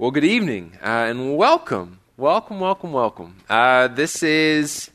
[0.00, 2.00] Well, good evening uh, and welcome.
[2.16, 3.36] Welcome, welcome, welcome.
[3.50, 4.90] Uh, this is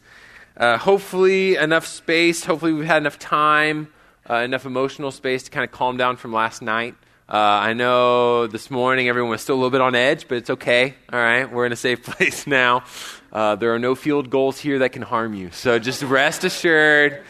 [0.58, 2.44] uh, hopefully enough space.
[2.44, 3.90] Hopefully, we've had enough time,
[4.28, 6.96] uh, enough emotional space to kind of calm down from last night.
[7.30, 10.50] Uh, I know this morning everyone was still a little bit on edge, but it's
[10.50, 10.96] okay.
[11.14, 12.84] All right, we're in a safe place now.
[13.32, 15.52] Uh, there are no field goals here that can harm you.
[15.52, 17.24] So just rest assured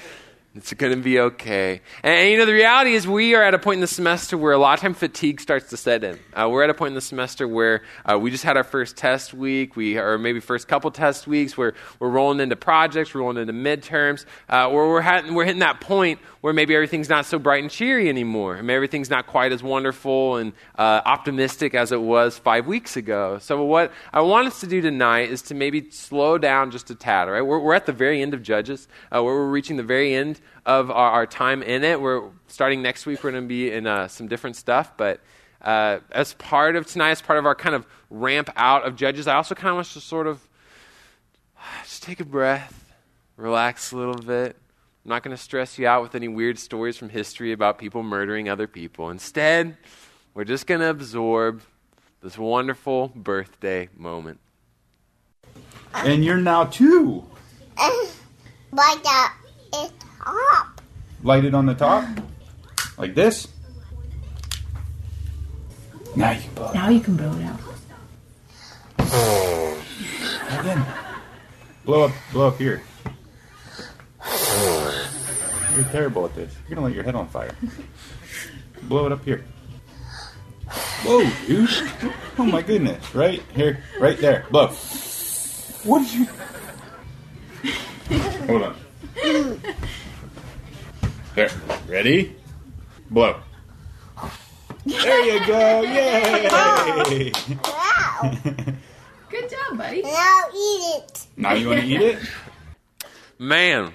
[0.55, 1.81] it's going to be okay.
[2.01, 4.37] And, and, you know, the reality is we are at a point in the semester
[4.37, 6.17] where a lot of time fatigue starts to set in.
[6.33, 8.95] Uh, we're at a point in the semester where uh, we just had our first
[8.95, 13.21] test week, we, or maybe first couple test weeks where we're rolling into projects, we're
[13.21, 17.25] rolling into midterms, uh, where we're, ha- we're hitting that point where maybe everything's not
[17.25, 18.61] so bright and cheery anymore.
[18.61, 23.39] Maybe everything's not quite as wonderful and uh, optimistic as it was five weeks ago.
[23.39, 26.93] So, what I want us to do tonight is to maybe slow down just a
[26.93, 27.41] tad, right?
[27.41, 30.39] We're, we're at the very end of Judges, uh, where we're reaching the very end
[30.67, 31.99] of our, our, time in it.
[31.99, 35.21] We're starting next week, we're going to be in uh, some different stuff, but
[35.63, 39.25] uh, as part of tonight, as part of our kind of ramp out of Judges,
[39.25, 40.47] I also kind of want to sort of
[41.85, 42.93] just take a breath,
[43.35, 44.55] relax a little bit.
[45.05, 48.01] I'm not going to stress you out with any weird stories from history about people
[48.01, 49.11] murdering other people.
[49.11, 49.77] Instead,
[50.33, 51.61] we're just going to absorb
[52.23, 54.39] this wonderful birthday moment.
[55.93, 57.23] And you're now two.
[58.71, 59.35] Like that
[59.75, 59.91] is
[60.23, 60.81] top.
[61.21, 62.03] Light it on the top.
[62.97, 63.47] Like this.
[66.15, 66.73] Now you can blow it.
[66.73, 67.59] Now you can blow it out.
[70.59, 70.83] Again.
[71.85, 72.81] Blow up, blow up here.
[75.75, 76.55] You're terrible at this.
[76.67, 77.55] You're gonna light your head on fire.
[78.83, 79.43] Blow it up here.
[81.03, 81.69] Whoa, dude!
[82.37, 83.13] Oh my goodness!
[83.13, 84.45] Right here, right there.
[84.49, 84.67] Blow.
[85.83, 86.27] What did you?
[88.47, 88.75] Hold on.
[91.35, 91.49] There.
[91.87, 92.35] Ready?
[93.11, 93.39] Blow.
[94.85, 95.81] There you go!
[95.81, 97.31] Yay!
[97.63, 98.31] Wow.
[99.29, 100.01] Good job, buddy.
[100.01, 101.27] now eat it.
[101.35, 102.19] now you want to eat it?
[103.37, 103.91] Man,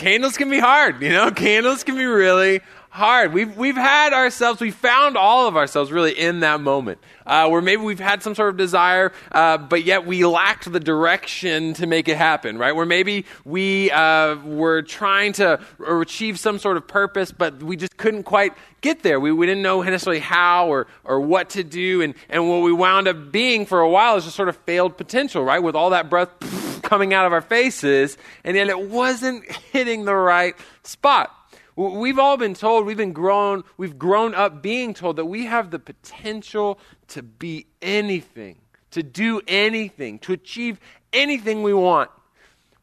[0.00, 1.30] candles can be hard, you know?
[1.40, 3.34] Candles can be really hard.
[3.34, 7.60] We've, we've had ourselves, we found all of ourselves really in that moment uh, where
[7.60, 11.86] maybe we've had some sort of desire, uh, but yet we lacked the direction to
[11.86, 12.74] make it happen, right?
[12.74, 17.98] Where maybe we uh, were trying to achieve some sort of purpose, but we just
[17.98, 19.20] couldn't quite get there.
[19.20, 22.72] We, we didn't know necessarily how or, or what to do, and, and what we
[22.72, 25.62] wound up being for a while is just sort of failed potential, right?
[25.62, 26.30] With all that breath
[26.82, 31.34] coming out of our faces, and yet it wasn't hitting the right spot.
[31.76, 35.70] We've all been told, we've been grown, we've grown up being told that we have
[35.70, 38.58] the potential to be anything,
[38.90, 40.78] to do anything, to achieve
[41.12, 42.10] anything we want.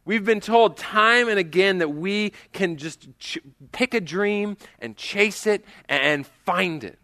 [0.05, 3.39] We've been told time and again that we can just ch-
[3.73, 6.97] pick a dream and chase it and find it.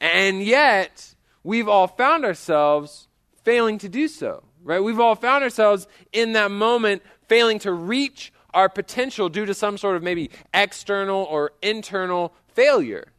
[0.00, 3.06] And yet, we've all found ourselves
[3.44, 4.80] failing to do so, right?
[4.80, 9.78] We've all found ourselves in that moment failing to reach our potential due to some
[9.78, 13.12] sort of maybe external or internal failure.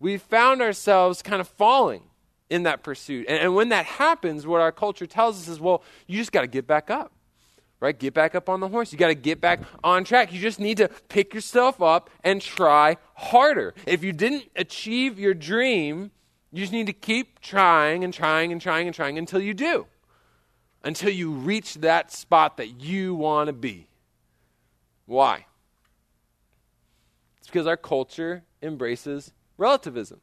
[0.00, 2.04] We've found ourselves kind of falling
[2.48, 3.26] in that pursuit.
[3.28, 6.40] And, and when that happens, what our culture tells us is, well, you just got
[6.40, 7.12] to get back up.
[7.78, 7.98] Right?
[7.98, 8.90] Get back up on the horse.
[8.90, 10.32] You got to get back on track.
[10.32, 13.74] You just need to pick yourself up and try harder.
[13.86, 16.10] If you didn't achieve your dream,
[16.50, 19.86] you just need to keep trying and trying and trying and trying until you do.
[20.84, 23.88] Until you reach that spot that you want to be.
[25.06, 25.46] Why?
[27.38, 30.20] It's because our culture embraces relativism.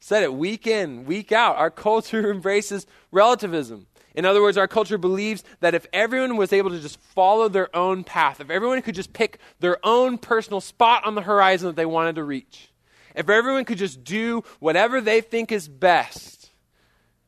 [0.00, 1.56] Said it week in, week out.
[1.56, 3.86] Our culture embraces relativism.
[4.14, 7.74] In other words, our culture believes that if everyone was able to just follow their
[7.74, 11.76] own path, if everyone could just pick their own personal spot on the horizon that
[11.76, 12.70] they wanted to reach,
[13.16, 16.43] if everyone could just do whatever they think is best,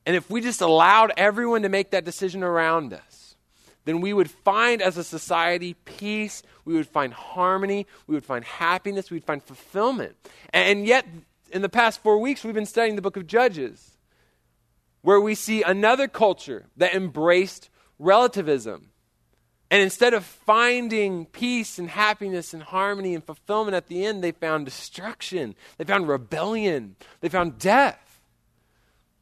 [0.07, 3.35] and if we just allowed everyone to make that decision around us,
[3.83, 8.45] then we would find as a society peace, we would find harmony, we would find
[8.45, 10.15] happiness, we would find fulfillment.
[10.51, 11.05] And yet,
[11.51, 13.97] in the past four weeks, we've been studying the book of Judges,
[15.01, 18.91] where we see another culture that embraced relativism.
[19.69, 24.31] And instead of finding peace and happiness and harmony and fulfillment at the end, they
[24.31, 25.53] found destruction.
[25.77, 26.95] They found rebellion.
[27.19, 28.06] They found death.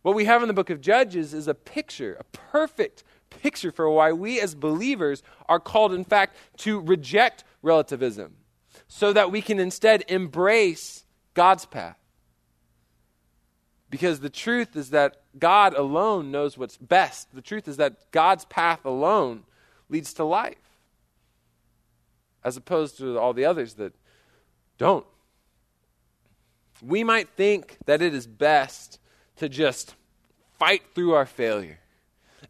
[0.05, 3.89] What we have in the book of Judges is a picture, a perfect picture for
[3.89, 8.35] why we as believers are called, in fact, to reject relativism
[8.87, 11.97] so that we can instead embrace God's path.
[13.89, 17.33] Because the truth is that God alone knows what's best.
[17.33, 19.41] The truth is that God's path alone
[19.89, 20.77] leads to life,
[22.43, 23.95] as opposed to all the others that
[24.77, 25.07] don't.
[26.79, 28.99] We might think that it is best
[29.37, 29.95] to just
[30.57, 31.79] fight through our failure,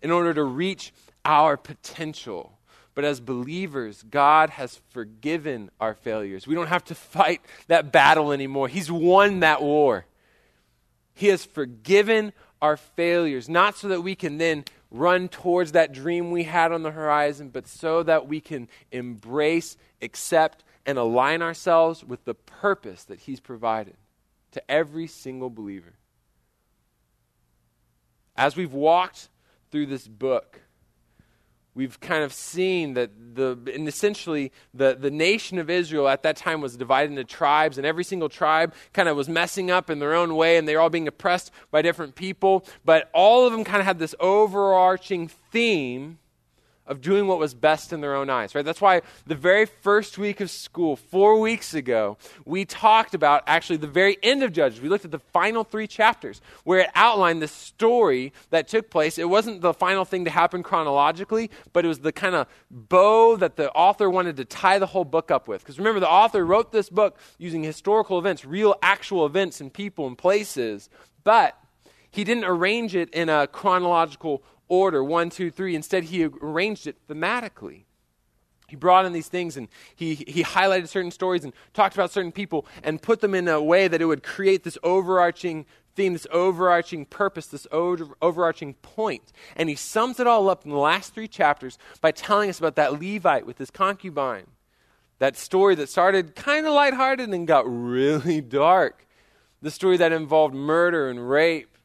[0.02, 0.94] in order to reach
[1.24, 2.58] our potential.
[2.94, 6.48] But as believers, God has forgiven our failures.
[6.48, 8.68] We don't have to fight that battle anymore.
[8.68, 10.06] He's won that war.
[11.14, 16.32] He has forgiven our failures, not so that we can then run towards that dream
[16.32, 22.04] we had on the horizon, but so that we can embrace, accept, and align ourselves
[22.04, 23.96] with the purpose that He's provided
[24.52, 25.94] to every single believer.
[28.38, 29.30] As we've walked
[29.72, 30.62] through this book,
[31.74, 36.38] we've kind of seen that the and essentially the, the nation of Israel at that
[36.38, 40.00] time was divided into tribes, and every single tribe kind of was messing up in
[40.00, 42.66] their own way, and they were all being oppressed by different people.
[42.84, 46.20] But all of them kind of had this overarching theme
[46.88, 48.64] of doing what was best in their own eyes, right?
[48.64, 53.78] That's why the very first week of school, four weeks ago, we talked about actually
[53.78, 54.82] the very end of Judges.
[54.82, 59.18] We looked at the final three chapters where it outlined the story that took place.
[59.18, 63.36] It wasn't the final thing to happen chronologically, but it was the kind of bow
[63.38, 65.62] that the author wanted to tie the whole book up with.
[65.62, 70.08] Because remember, the author wrote this book using historical events, real actual events and people
[70.08, 70.90] and places,
[71.24, 71.58] but
[72.12, 75.76] he didn't arrange it in a chronological order one, two, three.
[75.76, 77.84] Instead, he arranged it thematically.
[78.68, 82.32] He brought in these things and he, he highlighted certain stories and talked about certain
[82.32, 85.66] people and put them in a way that it would create this overarching
[85.96, 89.32] theme, this overarching purpose, this over, overarching point.
[89.56, 92.76] And he sums it all up in the last three chapters by telling us about
[92.76, 94.48] that Levite with his concubine.
[95.20, 99.08] That story that started kind of lighthearted and got really dark.
[99.62, 101.78] The story that involved murder and rape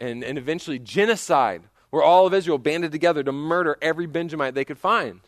[0.00, 1.62] and, and eventually genocide
[1.94, 5.20] where all of Israel banded together to murder every Benjamite they could find.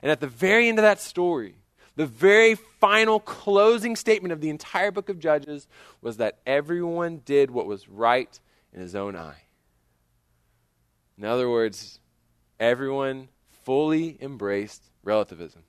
[0.00, 1.56] And at the very end of that story,
[1.96, 5.66] the very final closing statement of the entire book of Judges
[6.00, 8.38] was that everyone did what was right
[8.72, 9.42] in his own eye.
[11.18, 11.98] In other words,
[12.60, 13.26] everyone
[13.64, 15.64] fully embraced relativism.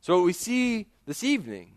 [0.00, 1.72] So, what we see this evening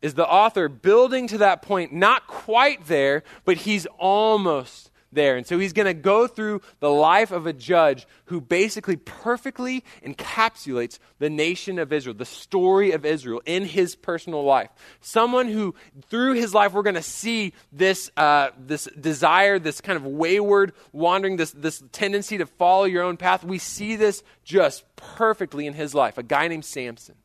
[0.00, 5.36] is the author building to that point, not quite there, but he's almost there.
[5.36, 9.84] And so he's going to go through the life of a judge who basically perfectly
[10.04, 14.70] encapsulates the nation of Israel, the story of Israel in his personal life.
[15.00, 15.74] Someone who,
[16.08, 20.72] through his life, we're going to see this, uh, this desire, this kind of wayward
[20.92, 23.44] wandering, this, this tendency to follow your own path.
[23.44, 26.18] We see this just perfectly in his life.
[26.18, 27.16] A guy named Samson.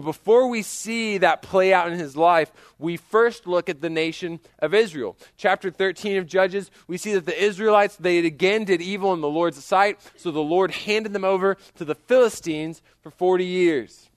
[0.00, 3.90] But before we see that play out in his life, we first look at the
[3.90, 5.14] nation of Israel.
[5.36, 9.28] Chapter 13 of Judges, we see that the Israelites, they again did evil in the
[9.28, 14.08] Lord's sight, so the Lord handed them over to the Philistines for 40 years.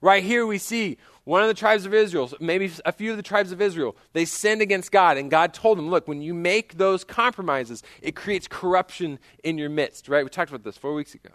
[0.00, 3.24] Right here we see one of the tribes of Israel, maybe a few of the
[3.24, 6.78] tribes of Israel, they sinned against God, and God told them, look, when you make
[6.78, 10.22] those compromises, it creates corruption in your midst, right?
[10.22, 11.30] We talked about this four weeks ago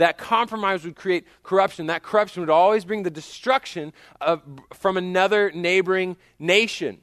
[0.00, 1.86] that compromise would create corruption.
[1.86, 4.42] That corruption would always bring the destruction of,
[4.72, 6.98] from another neighboring nation,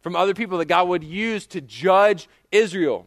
[0.00, 3.06] from other people that God would use to judge Israel.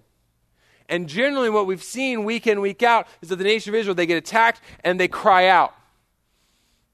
[0.89, 3.95] And generally, what we've seen week in, week out is that the nation of Israel,
[3.95, 5.73] they get attacked and they cry out.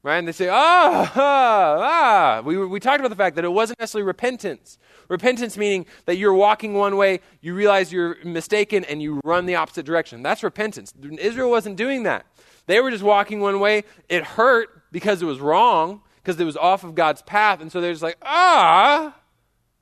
[0.06, 0.18] Right?
[0.18, 2.42] And they say, ah, ah, ah.
[2.44, 4.78] We, we talked about the fact that it wasn't necessarily repentance.
[5.08, 9.56] Repentance meaning that you're walking one way, you realize you're mistaken, and you run the
[9.56, 10.22] opposite direction.
[10.22, 10.94] That's repentance.
[11.18, 12.24] Israel wasn't doing that.
[12.66, 13.82] They were just walking one way.
[14.08, 17.60] It hurt because it was wrong, because it was off of God's path.
[17.60, 19.12] And so they're just like, ah,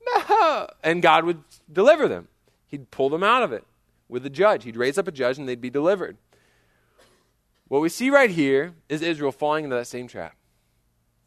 [0.07, 0.67] no.
[0.83, 2.29] And God would deliver them.
[2.65, 3.63] He'd pull them out of it
[4.09, 4.63] with a judge.
[4.63, 6.17] He'd raise up a judge and they'd be delivered.
[7.67, 10.35] What we see right here is Israel falling into that same trap,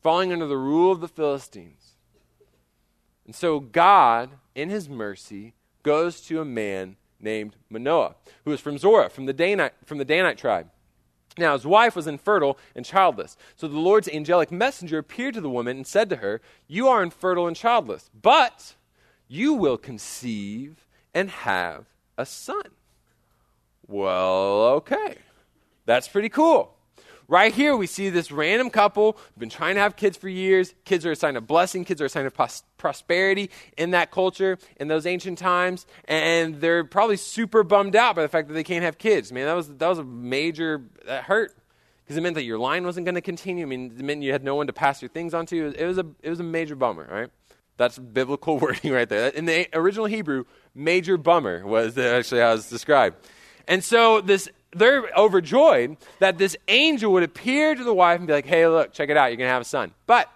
[0.00, 1.95] falling under the rule of the Philistines.
[3.26, 8.14] And so God, in his mercy, goes to a man named Manoah,
[8.45, 10.68] who is from Zorah, from the Danite, from the Danite tribe.
[11.37, 13.37] Now, his wife was infertile and childless.
[13.57, 17.02] So the Lord's angelic messenger appeared to the woman and said to her, You are
[17.02, 18.75] infertile and childless, but
[19.28, 22.71] you will conceive and have a son.
[23.87, 25.16] Well, okay.
[25.88, 26.75] That's pretty cool.
[27.28, 30.75] Right here, we see this random couple been trying to have kids for years.
[30.85, 34.11] Kids are a sign of blessing, kids are a sign of pos- prosperity in that
[34.11, 35.87] culture, in those ancient times.
[36.04, 39.33] And they're probably super bummed out by the fact that they can't have kids.
[39.33, 41.57] Man, that was, that was a major, that hurt.
[42.04, 43.64] Because it meant that your line wasn't going to continue.
[43.64, 45.73] I mean, it meant you had no one to pass your things on to.
[45.75, 47.30] It was a, it was a major bummer, right?
[47.78, 49.28] That's biblical wording right there.
[49.28, 53.16] In the original Hebrew, major bummer was actually how it's described.
[53.66, 58.32] And so this they're overjoyed that this angel would appear to the wife and be
[58.32, 59.92] like, hey, look, check it out, you're going to have a son.
[60.06, 60.30] But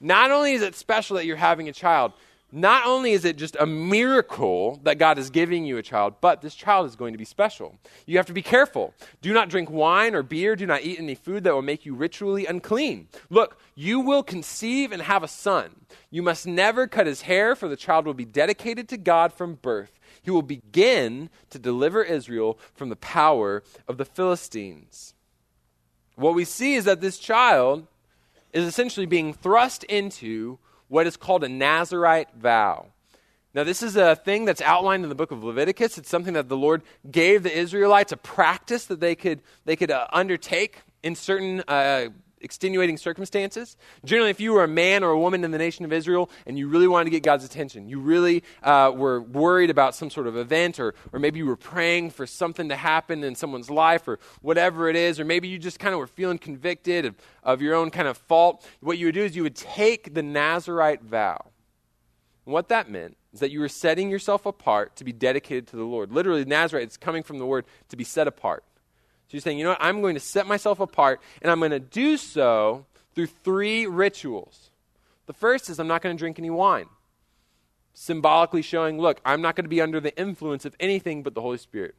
[0.00, 2.12] not only is it special that you're having a child,
[2.54, 6.42] not only is it just a miracle that God is giving you a child, but
[6.42, 7.78] this child is going to be special.
[8.04, 8.92] You have to be careful.
[9.22, 10.54] Do not drink wine or beer.
[10.54, 13.08] Do not eat any food that will make you ritually unclean.
[13.30, 15.70] Look, you will conceive and have a son.
[16.10, 19.54] You must never cut his hair, for the child will be dedicated to God from
[19.54, 19.98] birth.
[20.20, 25.14] He will begin to deliver Israel from the power of the Philistines.
[26.16, 27.86] What we see is that this child
[28.52, 32.86] is essentially being thrust into what is called a Nazarite vow.
[33.54, 35.98] Now, this is a thing that's outlined in the book of Leviticus.
[35.98, 39.90] It's something that the Lord gave the Israelites a practice that they could, they could
[39.90, 42.08] uh, undertake in certain uh,
[42.42, 43.76] extenuating circumstances.
[44.04, 46.58] Generally, if you were a man or a woman in the nation of Israel and
[46.58, 50.26] you really wanted to get God's attention, you really uh, were worried about some sort
[50.26, 54.08] of event, or, or maybe you were praying for something to happen in someone's life,
[54.08, 57.62] or whatever it is, or maybe you just kind of were feeling convicted of, of
[57.62, 61.02] your own kind of fault, what you would do is you would take the Nazarite
[61.02, 61.46] vow.
[62.44, 65.76] And what that meant is that you were setting yourself apart to be dedicated to
[65.76, 66.12] the Lord.
[66.12, 68.64] Literally, Nazarite, is coming from the word to be set apart.
[69.32, 69.82] You're saying, you know what?
[69.82, 74.70] I'm going to set myself apart, and I'm going to do so through three rituals.
[75.26, 76.86] The first is I'm not going to drink any wine,
[77.94, 81.40] symbolically showing, look, I'm not going to be under the influence of anything but the
[81.40, 81.94] Holy Spirit.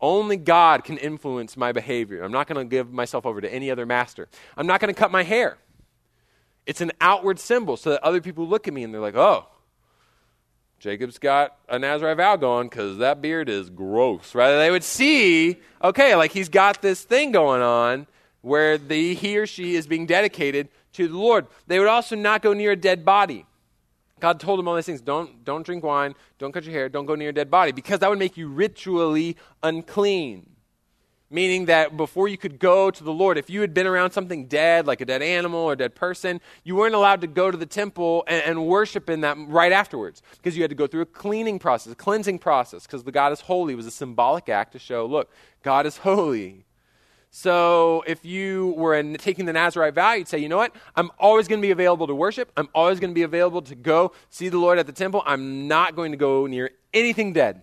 [0.00, 2.22] Only God can influence my behavior.
[2.22, 4.28] I'm not going to give myself over to any other master.
[4.56, 5.58] I'm not going to cut my hair.
[6.66, 9.46] It's an outward symbol so that other people look at me and they're like, oh,
[10.82, 14.56] Jacob's got a Nazarite vow going because that beard is gross, right?
[14.56, 18.08] They would see, okay, like he's got this thing going on
[18.40, 21.46] where the, he or she is being dedicated to the Lord.
[21.68, 23.46] They would also not go near a dead body.
[24.18, 25.00] God told them all these things.
[25.00, 26.16] Don't, don't drink wine.
[26.40, 26.88] Don't cut your hair.
[26.88, 30.50] Don't go near a dead body because that would make you ritually unclean
[31.32, 34.46] meaning that before you could go to the Lord, if you had been around something
[34.46, 37.56] dead, like a dead animal or a dead person, you weren't allowed to go to
[37.56, 41.02] the temple and, and worship in that right afterwards because you had to go through
[41.02, 44.72] a cleaning process, a cleansing process, because the God is holy was a symbolic act
[44.72, 45.30] to show, look,
[45.62, 46.66] God is holy.
[47.34, 50.76] So if you were in, taking the Nazarite vow, you'd say, you know what?
[50.96, 52.52] I'm always going to be available to worship.
[52.58, 55.22] I'm always going to be available to go see the Lord at the temple.
[55.24, 57.62] I'm not going to go near anything dead.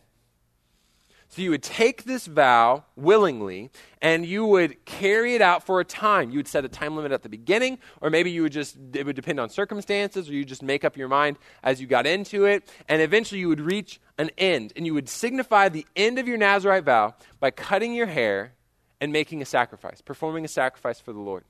[1.32, 3.70] So you would take this vow willingly
[4.02, 6.32] and you would carry it out for a time.
[6.32, 9.06] You would set a time limit at the beginning, or maybe you would just, it
[9.06, 12.46] would depend on circumstances, or you just make up your mind as you got into
[12.46, 12.68] it.
[12.88, 14.74] And eventually you would reach an end.
[14.76, 18.54] And you would signify the end of your Nazarite vow by cutting your hair
[19.00, 21.44] and making a sacrifice, performing a sacrifice for the Lord,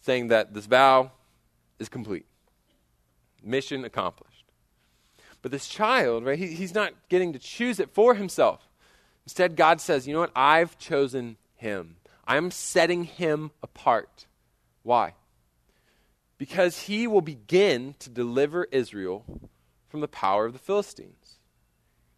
[0.00, 1.12] saying that this vow
[1.78, 2.26] is complete.
[3.44, 4.44] Mission accomplished.
[5.40, 8.63] But this child, right, he, he's not getting to choose it for himself.
[9.24, 10.32] Instead, God says, you know what?
[10.36, 11.96] I've chosen him.
[12.26, 14.26] I'm setting him apart.
[14.82, 15.14] Why?
[16.38, 19.24] Because he will begin to deliver Israel
[19.88, 21.36] from the power of the Philistines.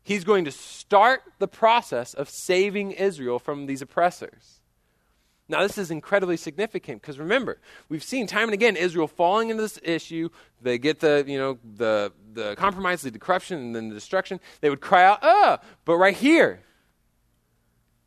[0.02, 4.60] He's going to start the process of saving Israel from these oppressors.
[5.48, 7.58] Now, this is incredibly significant because remember,
[7.88, 10.28] we've seen time and again Israel falling into this issue.
[10.60, 14.40] They get the, you know, the, the compromise, the corruption, and then the destruction.
[14.60, 15.60] They would cry out, ah!
[15.84, 16.60] But right here,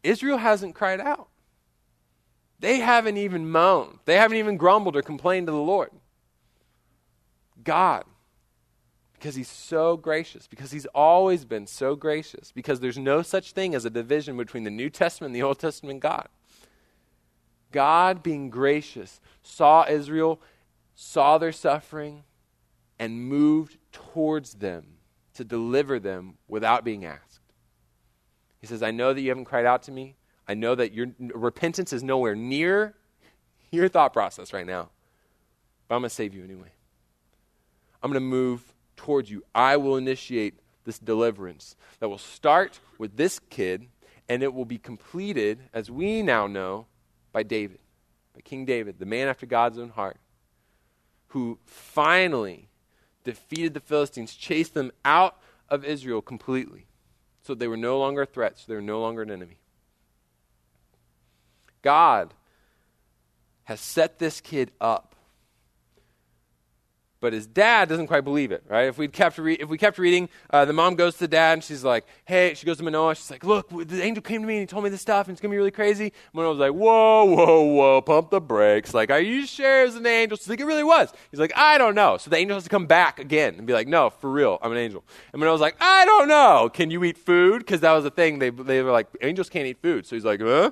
[0.03, 1.27] Israel hasn't cried out.
[2.59, 3.99] They haven't even moaned.
[4.05, 5.91] They haven't even grumbled or complained to the Lord.
[7.63, 8.03] God,
[9.13, 13.75] because He's so gracious, because He's always been so gracious, because there's no such thing
[13.75, 16.27] as a division between the New Testament and the Old Testament God.
[17.71, 20.41] God, being gracious, saw Israel,
[20.95, 22.23] saw their suffering,
[22.97, 24.85] and moved towards them
[25.35, 27.28] to deliver them without being asked.
[28.59, 30.15] He says, I know that you haven't cried out to me.
[30.47, 32.95] I know that your repentance is nowhere near
[33.71, 34.89] your thought process right now.
[35.87, 36.71] But I'm going to save you anyway.
[38.01, 39.43] I'm going to move towards you.
[39.53, 43.87] I will initiate this deliverance that will start with this kid
[44.27, 46.85] and it will be completed, as we now know,
[47.31, 47.79] by David,
[48.35, 50.17] by King David, the man after God's own heart,
[51.29, 52.69] who finally
[53.23, 56.85] defeated the Philistines, chased them out of Israel completely.
[57.49, 59.57] So they were no longer threats, they were no longer an enemy.
[61.81, 62.35] God
[63.63, 65.15] has set this kid up
[67.21, 68.87] but his dad doesn't quite believe it, right?
[68.87, 71.53] If we kept re- if we kept reading, uh, the mom goes to the dad
[71.53, 73.15] and she's like, "Hey," she goes to Manoah.
[73.15, 75.33] She's like, "Look, the angel came to me and he told me this stuff and
[75.33, 79.19] it's gonna be really crazy." Manoah's like, "Whoa, whoa, whoa, pump the brakes!" Like, "Are
[79.19, 81.95] you sure it was an angel?" She's like, "It really was." He's like, "I don't
[81.95, 84.57] know." So the angel has to come back again and be like, "No, for real,
[84.61, 86.69] I'm an angel." And Manoah's like, "I don't know.
[86.73, 88.39] Can you eat food?" Because that was the thing.
[88.39, 90.05] They they were like, angels can't eat food.
[90.05, 90.71] So he's like, "Huh."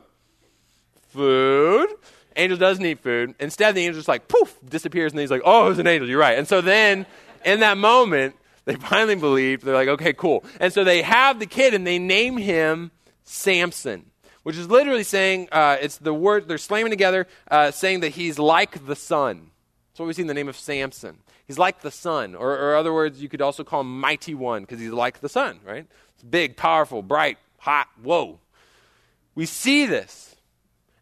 [1.09, 1.89] Food?
[2.37, 3.35] Angel does need food.
[3.39, 6.07] Instead, the angel just like poof disappears, and he's like, "Oh, it was an angel.
[6.07, 7.05] You're right." And so then,
[7.43, 8.35] in that moment,
[8.67, 9.61] They finally believe.
[9.61, 10.43] They're like, okay, cool.
[10.59, 12.91] And so they have the kid and they name him
[13.23, 14.11] Samson,
[14.43, 18.37] which is literally saying, uh, it's the word, they're slamming together, uh, saying that he's
[18.37, 19.51] like the sun.
[19.89, 21.19] That's what we see in the name of Samson.
[21.47, 24.63] He's like the sun, or, or other words, you could also call him mighty one
[24.63, 25.87] because he's like the sun, right?
[26.15, 27.87] It's big, powerful, bright, hot.
[28.03, 28.39] Whoa.
[29.33, 30.35] We see this.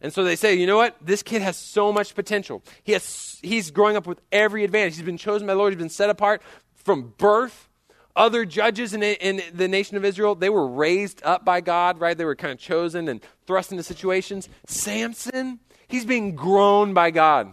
[0.06, 0.96] And so they say, you know what?
[1.02, 2.62] This kid has so much potential.
[2.84, 4.98] He has, he's growing up with every advantage.
[4.98, 5.74] He's been chosen by the Lord.
[5.74, 6.44] He's been set apart
[6.76, 7.68] from birth.
[8.16, 12.16] Other judges in, in the nation of Israel, they were raised up by God, right?
[12.16, 14.48] They were kind of chosen and thrust into situations.
[14.68, 17.52] Samson, he's being grown by God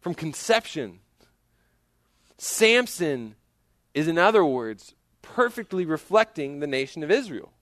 [0.00, 1.00] from conception.
[2.38, 3.34] Samson
[3.92, 7.52] is, in other words, perfectly reflecting the nation of Israel.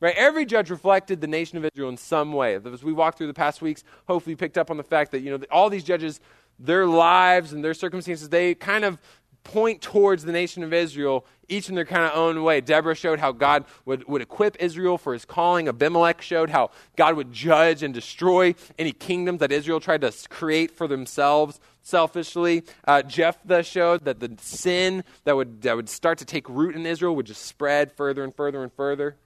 [0.00, 0.14] Right?
[0.16, 2.56] Every judge reflected the nation of Israel in some way.
[2.56, 5.30] As we walked through the past weeks, hopefully picked up on the fact that, you
[5.30, 6.20] know, all these judges,
[6.58, 8.98] their lives and their circumstances, they kind of
[9.44, 12.60] point towards the nation of Israel, each in their kind of own way.
[12.60, 15.68] Deborah showed how God would, would equip Israel for his calling.
[15.68, 20.70] Abimelech showed how God would judge and destroy any kingdoms that Israel tried to create
[20.70, 22.64] for themselves selfishly.
[22.86, 26.86] Uh, Jephthah showed that the sin that would, that would start to take root in
[26.86, 29.16] Israel would just spread further and further and further.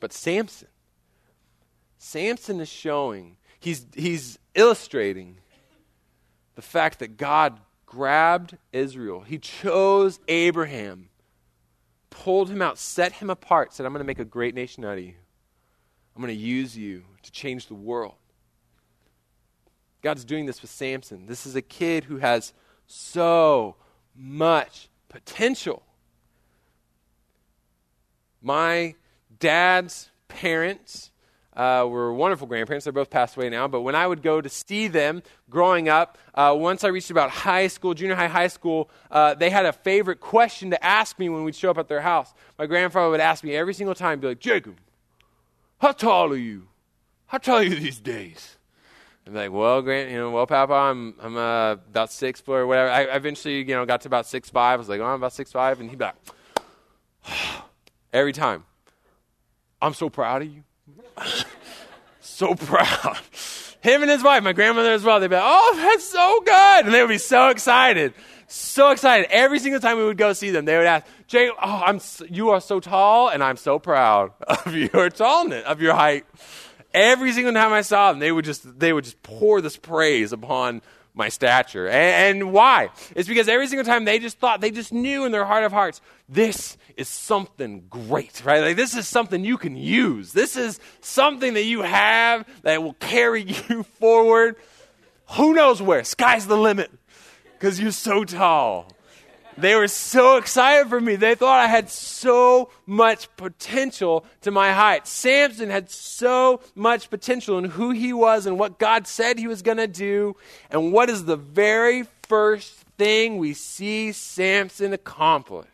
[0.00, 0.68] But Samson,
[1.98, 5.36] Samson is showing, he's, he's illustrating
[6.54, 9.20] the fact that God grabbed Israel.
[9.20, 11.10] He chose Abraham,
[12.08, 14.98] pulled him out, set him apart, said, I'm going to make a great nation out
[14.98, 15.14] of you.
[16.16, 18.14] I'm going to use you to change the world.
[20.02, 21.26] God's doing this with Samson.
[21.26, 22.54] This is a kid who has
[22.86, 23.76] so
[24.16, 25.82] much potential.
[28.40, 28.94] My
[29.40, 31.10] dad's parents
[31.56, 32.84] uh, were wonderful grandparents.
[32.84, 33.66] They're both passed away now.
[33.66, 37.30] But when I would go to see them growing up, uh, once I reached about
[37.30, 41.28] high school, junior high, high school, uh, they had a favorite question to ask me
[41.28, 42.32] when we'd show up at their house.
[42.58, 44.76] My grandfather would ask me every single time, be like, Jacob,
[45.80, 46.68] how tall are you?
[47.26, 48.56] How tall are you these days?
[49.26, 52.66] I'm like, well, Grant, you know, well, Papa, I'm I'm uh, about six foot or
[52.66, 52.90] whatever.
[52.90, 54.74] I eventually, you know, got to about six five.
[54.74, 56.14] I was like, oh, I'm about six five, and he'd be like,
[58.12, 58.64] every time,
[59.80, 60.62] I'm so proud of you.
[62.20, 63.18] so proud.
[63.80, 66.84] Him and his wife, my grandmother as well, they'd be like, oh, that's so good.
[66.86, 68.12] And they would be so excited.
[68.46, 69.28] So excited.
[69.30, 72.50] Every single time we would go see them, they would ask, Jay, oh, I'm, you
[72.50, 76.26] are so tall, and I'm so proud of your tallness, of your height.
[76.92, 80.32] Every single time I saw them, they would just, they would just pour this praise
[80.32, 80.82] upon
[81.14, 81.86] my stature.
[81.88, 82.90] And, and, why?
[83.14, 85.72] It's because every single time they just thought, they just knew in their heart of
[85.72, 88.62] hearts, this is something great, right?
[88.62, 90.32] Like this is something you can use.
[90.32, 94.56] This is something that you have that will carry you forward.
[95.32, 96.04] Who knows where?
[96.04, 96.90] Sky's the limit
[97.54, 98.90] because you're so tall.
[99.58, 101.16] They were so excited for me.
[101.16, 105.06] They thought I had so much potential to my height.
[105.06, 109.62] Samson had so much potential in who he was and what God said he was
[109.62, 110.36] going to do.
[110.70, 115.68] And what is the very first thing we see Samson accomplish?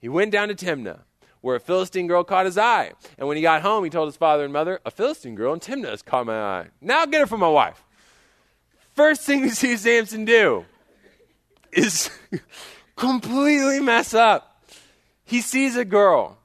[0.00, 1.00] He went down to Timnah,
[1.42, 2.92] where a Philistine girl caught his eye.
[3.18, 5.60] And when he got home, he told his father and mother, A Philistine girl in
[5.60, 6.68] Timnah has caught my eye.
[6.80, 7.84] Now get her for my wife.
[8.94, 10.64] First thing we see Samson do
[11.72, 12.10] is
[12.96, 14.64] completely mess up.
[15.24, 16.38] He sees a girl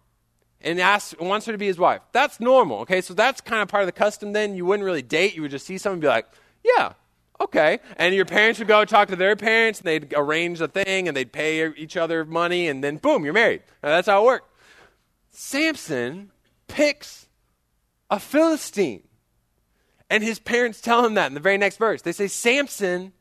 [0.61, 2.01] and asks, wants her to be his wife.
[2.11, 3.01] That's normal, okay?
[3.01, 4.55] So that's kind of part of the custom then.
[4.55, 5.35] You wouldn't really date.
[5.35, 6.27] You would just see someone and be like,
[6.63, 6.93] yeah,
[7.39, 7.79] okay.
[7.97, 11.15] And your parents would go talk to their parents and they'd arrange the thing and
[11.15, 13.61] they'd pay each other money and then boom, you're married.
[13.83, 14.49] And that's how it worked.
[15.31, 16.31] Samson
[16.67, 17.27] picks
[18.09, 19.03] a Philistine.
[20.09, 22.01] And his parents tell him that in the very next verse.
[22.01, 23.11] They say, Samson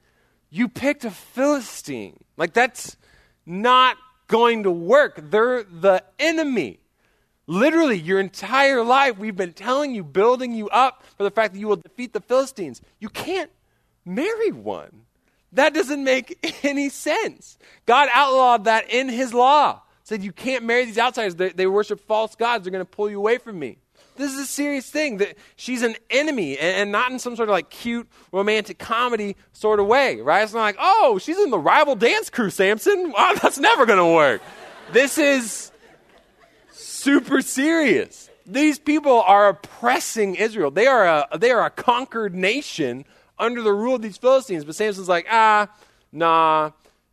[0.56, 2.18] you picked a Philistine.
[2.36, 2.96] Like, that's
[3.44, 5.20] not going to work.
[5.30, 6.80] They're the enemy.
[7.46, 11.60] Literally, your entire life, we've been telling you, building you up for the fact that
[11.60, 12.80] you will defeat the Philistines.
[12.98, 13.50] You can't
[14.04, 15.02] marry one.
[15.52, 17.58] That doesn't make any sense.
[17.84, 19.82] God outlawed that in His law.
[20.04, 21.34] Said you can't marry these outsiders.
[21.34, 22.64] They, they worship false gods.
[22.64, 23.78] They're going to pull you away from me.
[24.16, 25.18] This is a serious thing.
[25.18, 29.36] That she's an enemy, and, and, not in some sort of like cute romantic comedy
[29.52, 30.42] sort of way, right?
[30.42, 33.12] It's not like, oh, she's in the rival dance crew, Samson.
[33.16, 34.42] Wow, that's never going to work.
[34.92, 35.72] this is
[36.72, 38.30] super serious.
[38.46, 40.70] These people are oppressing Israel.
[40.70, 43.04] They are a they are a conquered nation
[43.38, 44.64] under the rule of these Philistines.
[44.64, 45.68] But Samson's like, ah,
[46.12, 46.70] nah,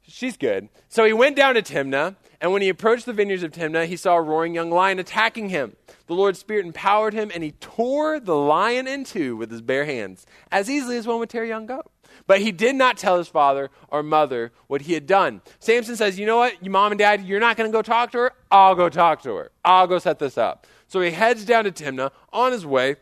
[0.08, 0.70] she's good.
[0.90, 3.96] So he went down to Timnah And when he approached the vineyards of Timnah, he
[3.96, 5.78] saw a roaring young lion attacking him.
[6.08, 9.86] The Lord's Spirit empowered him, and he tore the lion in two with his bare
[9.86, 11.90] hands, as easily as one would tear a young goat.
[12.28, 15.42] But he did not tell his father or mother what he had done.
[15.62, 18.12] Samson says, You know what, you mom and dad, you're not going to go talk
[18.12, 18.32] to her?
[18.52, 19.52] I'll go talk to her.
[19.64, 20.68] I'll go set this up.
[20.90, 22.12] So he heads down to Timnah.
[22.34, 22.98] On his way,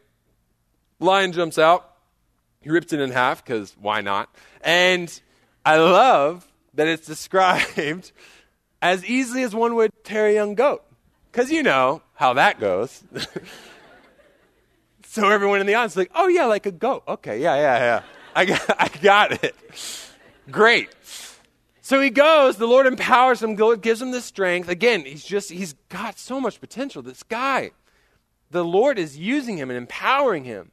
[0.99, 1.95] lion jumps out.
[2.61, 4.29] He rips it in half, because why not?
[4.61, 5.19] And
[5.65, 8.11] I love that it's described
[8.81, 10.83] as easily as one would tear a young goat.
[11.31, 13.03] Because you know how that goes.
[15.05, 17.03] so everyone in the audience is like, oh, yeah, like a goat.
[17.07, 18.03] Okay, yeah, yeah, yeah.
[18.35, 19.55] I got, I got it.
[20.49, 20.89] Great.
[21.81, 24.69] So he goes, the Lord empowers him, gives him the strength.
[24.69, 27.71] Again, he's just, he's got so much potential, this guy.
[28.49, 30.71] The Lord is using him and empowering him.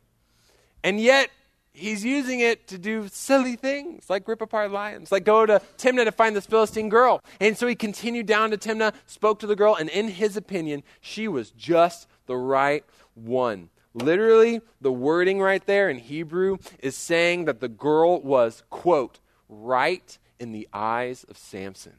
[0.82, 1.30] And yet,
[1.78, 6.04] he's using it to do silly things like rip apart lions, like go to Timnah
[6.04, 7.22] to find this Philistine girl.
[7.40, 10.82] And so he continued down to Timnah, spoke to the girl, and in his opinion,
[11.00, 13.70] she was just the right one.
[13.94, 20.18] Literally, the wording right there in Hebrew is saying that the girl was, quote, right
[20.38, 21.96] in the eyes of Samson.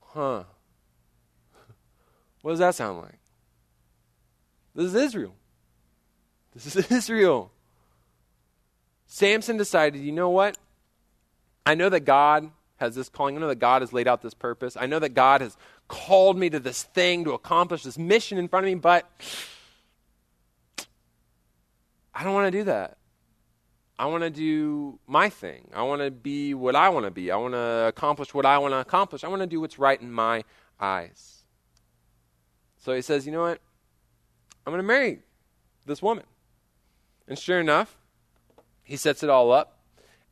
[0.00, 0.44] Huh.
[2.42, 3.18] What does that sound like?
[4.74, 5.34] This is Israel.
[6.54, 7.50] This is Israel.
[9.06, 10.58] Samson decided, you know what?
[11.64, 13.36] I know that God has this calling.
[13.36, 14.76] I know that God has laid out this purpose.
[14.78, 15.56] I know that God has
[15.88, 19.10] called me to this thing to accomplish this mission in front of me, but
[22.14, 22.98] I don't want to do that.
[23.98, 25.70] I want to do my thing.
[25.74, 27.30] I want to be what I want to be.
[27.30, 29.24] I want to accomplish what I want to accomplish.
[29.24, 30.44] I want to do what's right in my
[30.78, 31.44] eyes.
[32.76, 33.58] So he says, you know what?
[34.66, 35.20] I'm going to marry
[35.86, 36.24] this woman.
[37.26, 37.96] And sure enough,
[38.86, 39.76] he sets it all up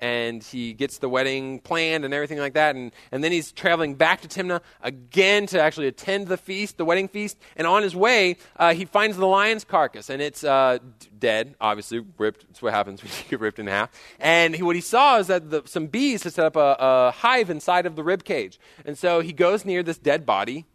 [0.00, 2.74] and he gets the wedding planned and everything like that.
[2.74, 6.84] And, and then he's traveling back to Timnah again to actually attend the feast, the
[6.84, 7.38] wedding feast.
[7.56, 10.78] And on his way, uh, he finds the lion's carcass, and it's uh,
[11.18, 12.46] dead, obviously, ripped.
[12.46, 13.90] That's what happens when you get ripped in half.
[14.18, 17.10] And he, what he saw is that the, some bees had set up a, a
[17.12, 18.58] hive inside of the rib cage.
[18.84, 20.66] And so he goes near this dead body,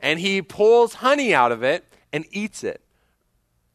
[0.00, 2.82] and he pulls honey out of it and eats it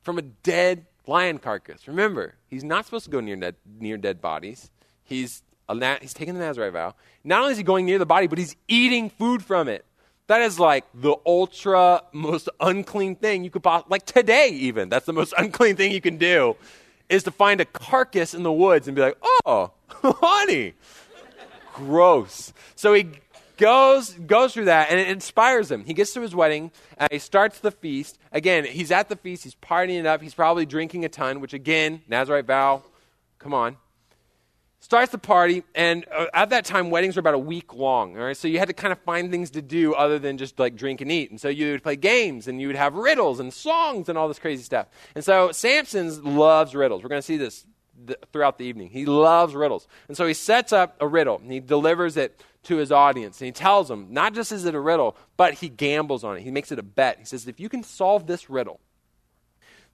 [0.04, 1.88] from a dead lion carcass.
[1.88, 4.72] Remember, he's not supposed to go near dead, near dead bodies.
[5.04, 6.96] He's, a, he's taking the Nazarite vow.
[7.24, 9.86] Not only is he going near the body, but he's eating food from it.
[10.28, 15.06] That is like the ultra most unclean thing you could possibly, like today even, that's
[15.06, 16.56] the most unclean thing you can do,
[17.10, 20.74] is to find a carcass in the woods and be like, oh, honey.
[21.74, 22.54] Gross.
[22.76, 23.08] So he
[23.62, 25.86] goes goes through that and it inspires him.
[25.86, 28.18] He gets to his wedding, and he starts the feast.
[28.32, 31.54] Again, he's at the feast, he's partying it up, he's probably drinking a ton, which
[31.54, 32.82] again, Nazarite vow,
[33.38, 33.78] come on.
[34.80, 38.18] Starts the party, and uh, at that time, weddings were about a week long.
[38.18, 40.58] All right, so you had to kind of find things to do other than just
[40.58, 41.30] like drink and eat.
[41.30, 44.28] And so you would play games, and you would have riddles and songs and all
[44.28, 44.88] this crazy stuff.
[45.14, 47.04] And so Samson loves riddles.
[47.04, 47.64] We're going to see this
[48.08, 48.90] th- throughout the evening.
[48.90, 52.78] He loves riddles, and so he sets up a riddle and he delivers it to
[52.78, 53.40] his audience.
[53.42, 56.42] And he tells them, not just is it a riddle, but he gambles on it.
[56.42, 57.18] He makes it a bet.
[57.20, 58.80] He says, if you can solve this riddle,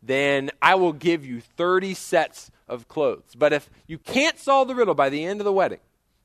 [0.04, 3.34] then I will give you 30 sets of clothes.
[3.38, 5.80] But if you can't solve the riddle by the end of the wedding,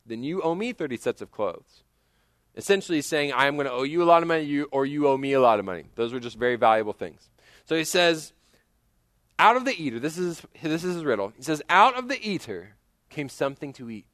[0.05, 1.85] then you owe me 30 sets of clothes.
[2.55, 5.17] Essentially saying, I am going to owe you a lot of money, or you owe
[5.17, 5.85] me a lot of money.
[5.95, 7.31] Those were just very valuable things.
[7.65, 8.33] So he says,
[9.39, 11.33] out of the eater, this is, this is his riddle.
[11.37, 12.75] He says, out of the eater
[13.09, 14.07] came something to eat.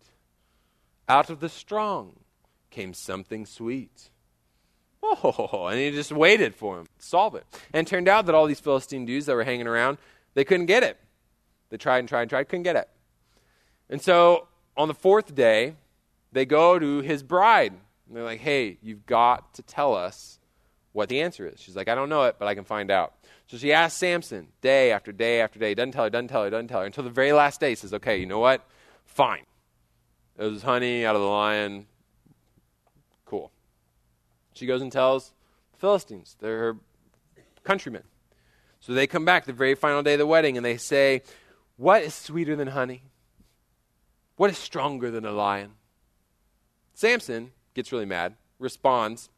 [1.09, 2.17] Out of the strong
[2.71, 4.11] came something sweet.
[5.03, 7.45] Oh, and he just waited for him to solve it.
[7.73, 9.99] And it turned out that all these Philistine dudes that were hanging around,
[10.35, 10.99] they couldn't get it.
[11.71, 12.89] They tried and tried and tried, couldn't get it.
[13.89, 15.77] And so on the fourth day,
[16.33, 17.73] they go to his bride.
[18.07, 20.39] And they're like, hey, you've got to tell us
[20.93, 21.61] what the answer is.
[21.61, 23.15] She's like, I don't know it, but I can find out.
[23.47, 26.51] So she asks Samson day after day after day, doesn't tell her, doesn't tell her,
[26.51, 28.67] doesn't tell her, until the very last day says, okay, you know what?
[29.07, 29.45] Fine.
[30.39, 31.87] It was honey out of the lion.
[33.25, 33.51] Cool.
[34.55, 35.33] She goes and tells
[35.73, 36.77] the Philistines, they're her
[37.65, 38.05] countrymen.
[38.81, 41.23] So they come back the very final day of the wedding and they say,
[41.77, 43.03] What is sweeter than honey?
[44.37, 45.73] What is stronger than a lion?
[46.95, 49.31] Samson gets really mad, responds,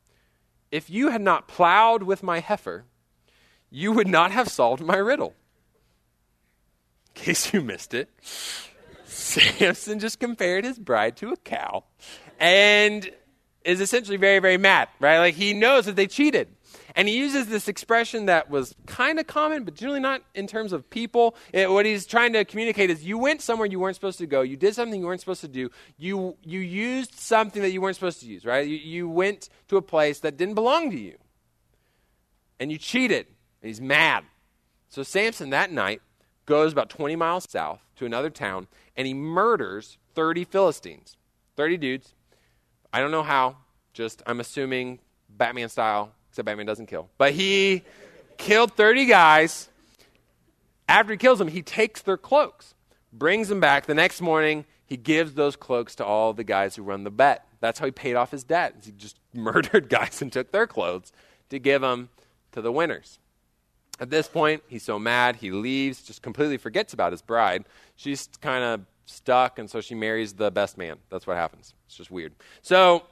[0.70, 2.84] If you had not plowed with my heifer,
[3.70, 5.34] you would not have solved my riddle.
[7.16, 8.10] In case you missed it,
[9.10, 11.84] Samson just compared his bride to a cow
[12.38, 13.10] and
[13.64, 15.18] is essentially very, very mad, right?
[15.18, 16.48] Like he knows that they cheated.
[16.96, 20.72] And he uses this expression that was kind of common, but generally not in terms
[20.72, 21.36] of people.
[21.52, 24.40] It, what he's trying to communicate is you went somewhere you weren't supposed to go.
[24.42, 25.70] You did something you weren't supposed to do.
[25.98, 28.66] You, you used something that you weren't supposed to use, right?
[28.66, 31.16] You, you went to a place that didn't belong to you.
[32.58, 33.26] And you cheated.
[33.62, 34.24] And he's mad.
[34.88, 36.02] So Samson that night
[36.46, 38.66] goes about 20 miles south to another town
[39.00, 41.16] and he murders 30 Philistines.
[41.56, 42.12] 30 dudes.
[42.92, 43.56] I don't know how,
[43.94, 44.98] just I'm assuming
[45.30, 47.08] Batman style, except Batman doesn't kill.
[47.16, 47.82] But he
[48.36, 49.70] killed 30 guys.
[50.86, 52.74] After he kills them, he takes their cloaks,
[53.10, 53.86] brings them back.
[53.86, 57.46] The next morning, he gives those cloaks to all the guys who run the bet.
[57.60, 58.74] That's how he paid off his debt.
[58.84, 61.10] He just murdered guys and took their clothes
[61.48, 62.10] to give them
[62.52, 63.18] to the winners.
[64.00, 67.66] At this point, he's so mad, he leaves, just completely forgets about his bride.
[67.96, 70.96] She's kind of stuck, and so she marries the best man.
[71.10, 71.74] That's what happens.
[71.86, 72.32] It's just weird.
[72.62, 73.02] So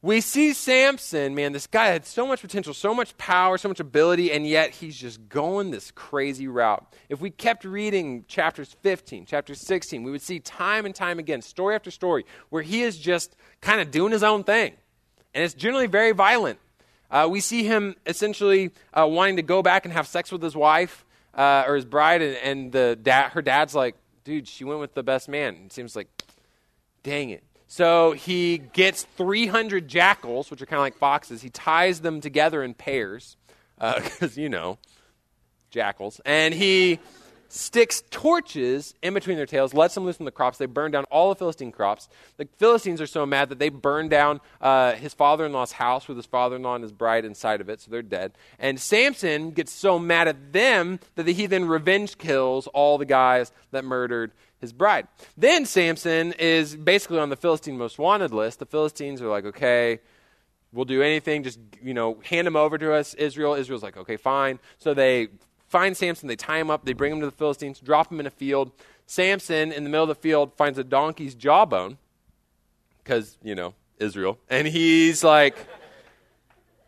[0.00, 3.80] we see Samson, man, this guy had so much potential, so much power, so much
[3.80, 6.84] ability, and yet he's just going this crazy route.
[7.10, 11.42] If we kept reading chapters 15, chapter 16, we would see time and time again,
[11.42, 14.74] story after story, where he is just kind of doing his own thing.
[15.34, 16.58] And it's generally very violent.
[17.10, 20.56] Uh, we see him essentially uh, wanting to go back and have sex with his
[20.56, 24.80] wife uh, or his bride, and, and the dad, her dad's like, dude, she went
[24.80, 25.56] with the best man.
[25.66, 26.08] It seems like,
[27.02, 27.44] dang it.
[27.66, 31.42] So he gets 300 jackals, which are kind of like foxes.
[31.42, 33.36] He ties them together in pairs,
[33.78, 34.78] because, you know,
[35.70, 36.20] jackals.
[36.24, 37.00] And he
[37.54, 40.58] sticks torches in between their tails, lets them loose from the crops.
[40.58, 42.08] They burn down all the Philistine crops.
[42.36, 46.08] The Philistines are so mad that they burn down uh, his father in law's house
[46.08, 48.32] with his father in law and his bride inside of it, so they're dead.
[48.58, 53.52] And Samson gets so mad at them that he then revenge kills all the guys
[53.70, 55.06] that murdered his bride.
[55.36, 58.58] Then Samson is basically on the Philistine most wanted list.
[58.58, 60.00] The Philistines are like, okay,
[60.72, 63.54] we'll do anything, just, you know, hand him over to us, Israel.
[63.54, 64.58] Israel's like, okay, fine.
[64.78, 65.28] So they
[65.68, 68.26] find Samson, they tie him up, they bring him to the Philistines, drop him in
[68.26, 68.70] a field.
[69.06, 71.98] Samson, in the middle of the field, finds a donkey's jawbone,
[73.02, 74.38] because, you know, Israel.
[74.48, 75.56] And he's like,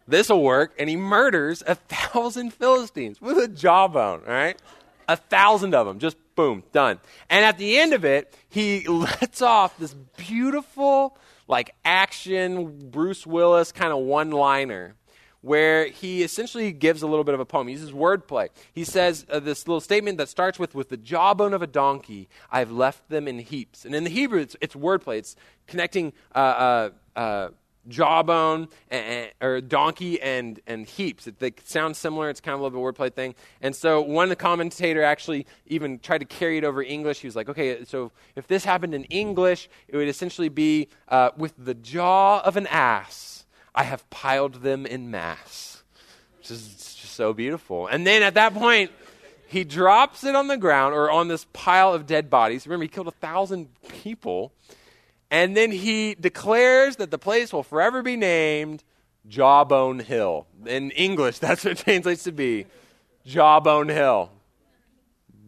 [0.09, 0.75] this will work.
[0.79, 4.61] And he murders a thousand Philistines with a jawbone, all right?
[5.09, 6.99] A thousand of them, just boom, done.
[7.29, 13.73] And at the end of it, he lets off this beautiful, like action, Bruce Willis
[13.73, 14.95] kind of one liner
[15.47, 17.69] where he essentially gives a little bit of a poem.
[17.69, 18.49] He uses wordplay.
[18.73, 22.29] He says uh, this little statement that starts with, with the jawbone of a donkey,
[22.51, 23.85] I've left them in heaps.
[23.85, 25.19] And in the Hebrew, it's, it's wordplay.
[25.19, 25.37] It's
[25.69, 27.49] connecting uh, uh, uh
[27.87, 31.29] jawbone and, or donkey and, and heaps.
[31.29, 32.29] It, they sound similar.
[32.29, 33.37] It's kind of a little bit wordplay thing.
[33.63, 37.21] And so one commentator actually even tried to carry it over English.
[37.21, 41.31] He was like, okay, so if this happened in English, it would essentially be uh,
[41.37, 43.36] with the jaw of an ass
[43.77, 45.83] I have piled them in mass.
[46.39, 47.87] Which is just so beautiful.
[47.87, 48.91] And then at that point,
[49.49, 52.67] he drops it on the ground or on this pile of dead bodies.
[52.67, 54.53] Remember, he killed a thousand people.
[55.31, 58.83] And then he declares that the place will forever be named
[59.29, 60.47] Jawbone Hill.
[60.67, 62.67] In English, that's what it translates to be
[63.25, 64.31] Jawbone Hill.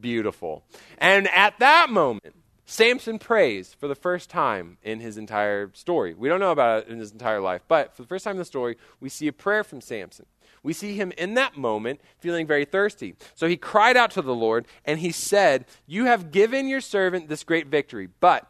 [0.00, 0.64] Beautiful.
[0.98, 2.34] And at that moment,
[2.70, 6.12] Samson prays for the first time in his entire story.
[6.12, 8.38] We don't know about it in his entire life, but for the first time in
[8.38, 10.26] the story, we see a prayer from Samson.
[10.62, 13.14] We see him in that moment feeling very thirsty.
[13.35, 17.31] So he cried out to the Lord and he said, You have given your servant
[17.31, 18.46] this great victory, but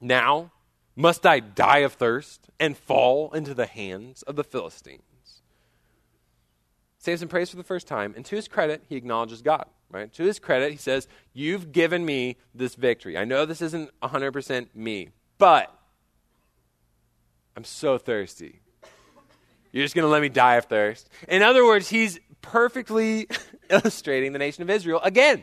[0.00, 0.52] now
[0.94, 5.13] must I die of thirst and fall into the hands of the Philistines?
[7.04, 9.66] Samson prays for the first time, and to his credit, he acknowledges God.
[9.90, 10.10] Right?
[10.14, 13.18] To his credit, he says, You've given me this victory.
[13.18, 15.70] I know this isn't 100% me, but
[17.54, 18.60] I'm so thirsty.
[19.70, 21.10] You're just going to let me die of thirst.
[21.28, 23.28] In other words, he's perfectly
[23.68, 25.42] illustrating the nation of Israel again.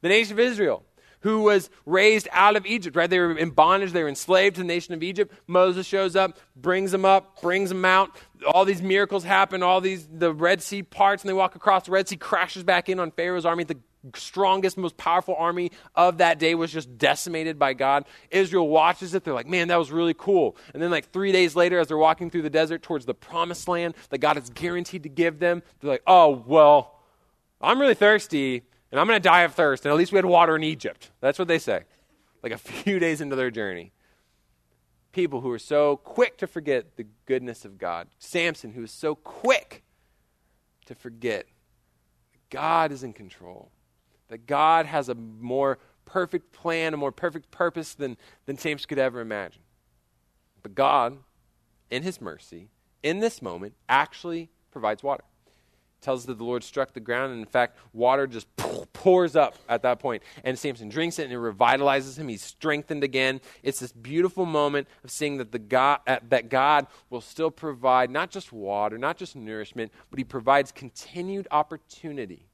[0.00, 0.82] The nation of Israel
[1.20, 3.08] who was raised out of Egypt, right?
[3.08, 5.34] They were in bondage, they were enslaved to the nation of Egypt.
[5.46, 8.16] Moses shows up, brings them up, brings them out.
[8.46, 11.90] All these miracles happen, all these, the Red Sea parts, and they walk across the
[11.90, 13.64] Red Sea, crashes back in on Pharaoh's army.
[13.64, 13.78] The
[14.14, 18.04] strongest, most powerful army of that day was just decimated by God.
[18.30, 19.24] Israel watches it.
[19.24, 20.56] They're like, man, that was really cool.
[20.74, 23.66] And then, like, three days later, as they're walking through the desert towards the promised
[23.68, 27.00] land that God is guaranteed to give them, they're like, oh, well,
[27.60, 28.62] I'm really thirsty
[28.96, 29.84] and I'm going to die of thirst.
[29.84, 31.10] And at least we had water in Egypt.
[31.20, 31.82] That's what they say,
[32.42, 33.92] like a few days into their journey.
[35.12, 38.08] People who are so quick to forget the goodness of God.
[38.18, 39.84] Samson, who is so quick
[40.86, 41.44] to forget
[42.32, 43.70] that God is in control,
[44.28, 48.98] that God has a more perfect plan, a more perfect purpose than, than Samson could
[48.98, 49.60] ever imagine.
[50.62, 51.18] But God,
[51.90, 52.70] in his mercy,
[53.02, 55.24] in this moment, actually provides water.
[56.06, 58.46] Tells us that the Lord struck the ground, and in fact, water just
[58.92, 60.22] pours up at that point.
[60.44, 62.28] And Samson drinks it, and it revitalizes him.
[62.28, 63.40] He's strengthened again.
[63.64, 68.08] It's this beautiful moment of seeing that, the God, uh, that God will still provide
[68.08, 72.46] not just water, not just nourishment, but He provides continued opportunity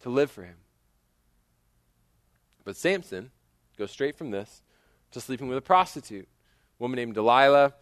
[0.00, 0.56] to live for Him.
[2.64, 3.30] But Samson
[3.78, 4.62] goes straight from this
[5.12, 7.74] to sleeping with a prostitute, a woman named Delilah.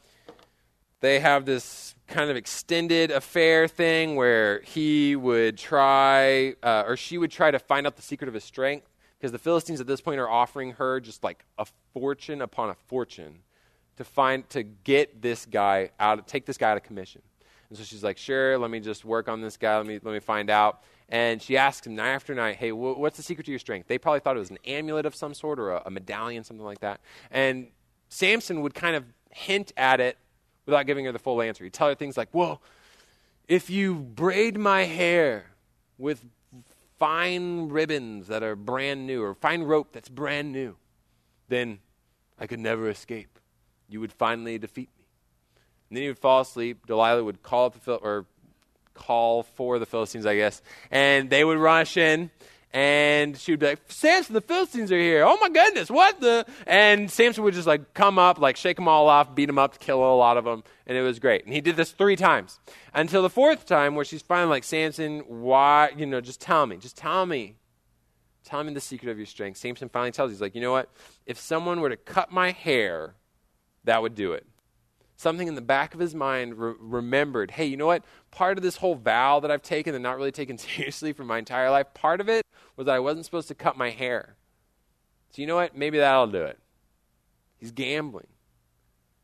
[1.03, 7.19] They have this kind of extended affair thing where he would try, uh, or she
[7.19, 8.89] would try to find out the secret of his strength,
[9.19, 12.75] because the Philistines at this point are offering her just like a fortune upon a
[12.75, 13.41] fortune
[13.97, 17.21] to find to get this guy out, take this guy out of commission.
[17.69, 19.77] And so she's like, "Sure, let me just work on this guy.
[19.77, 22.97] Let me let me find out." And she asks him night after night, "Hey, wh-
[22.97, 25.35] what's the secret to your strength?" They probably thought it was an amulet of some
[25.35, 27.01] sort or a, a medallion, something like that.
[27.31, 27.73] And
[28.09, 30.17] Samson would kind of hint at it
[30.67, 31.65] without giving her the full answer.
[31.65, 32.61] He'd tell her things like, Well,
[33.49, 35.47] if you braid my hair
[35.99, 36.25] with
[36.99, 40.77] fine ribbons that are brand new, or fine rope that's brand new,
[41.49, 41.81] then
[42.39, 43.39] I could never escape.
[43.89, 45.05] You would finally defeat me.
[45.91, 46.87] And then he would fall asleep.
[46.87, 48.27] Delilah would call up the Phil- or
[48.95, 52.31] call for the Philistines, I guess, and they would rush in
[52.73, 55.25] and she would be like, Samson, the Philistines are here.
[55.25, 56.47] Oh my goodness, what the?
[56.67, 59.79] And Samson would just like come up, like shake them all off, beat them up,
[59.79, 61.45] kill a lot of them, and it was great.
[61.45, 62.61] And he did this three times
[62.95, 65.91] until the fourth time, where she's finally like, Samson, why?
[65.97, 67.57] You know, just tell me, just tell me,
[68.45, 69.59] tell me the secret of your strength.
[69.59, 70.89] Samson finally tells, he's like, you know what?
[71.27, 73.15] If someone were to cut my hair,
[73.85, 74.47] that would do it
[75.17, 78.05] something in the back of his mind re- remembered hey, you know what?
[78.31, 81.39] Part of this whole vow that I've taken and not really taken seriously for my
[81.39, 82.45] entire life, part of it
[82.77, 84.37] was that I wasn't supposed to cut my hair.
[85.31, 85.77] So, you know what?
[85.77, 86.59] Maybe that'll do it.
[87.59, 88.27] He's gambling.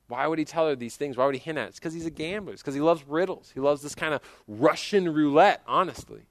[0.06, 1.16] Why would he tell her these things?
[1.18, 1.68] Why would he hint at it?
[1.68, 2.54] It's because he's a gambler.
[2.54, 3.50] It's because he loves riddles.
[3.52, 6.22] He loves this kind of Russian roulette, honestly.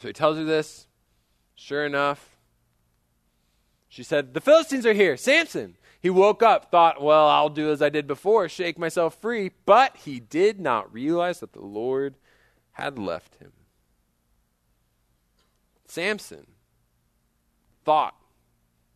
[0.00, 0.86] So he tells her this.
[1.54, 2.32] Sure enough,
[3.92, 5.18] she said, The Philistines are here.
[5.18, 5.76] Samson.
[6.02, 9.52] He woke up, thought, well, I'll do as I did before, shake myself free.
[9.64, 12.16] But he did not realize that the Lord
[12.72, 13.52] had left him.
[15.86, 16.46] Samson
[17.84, 18.16] thought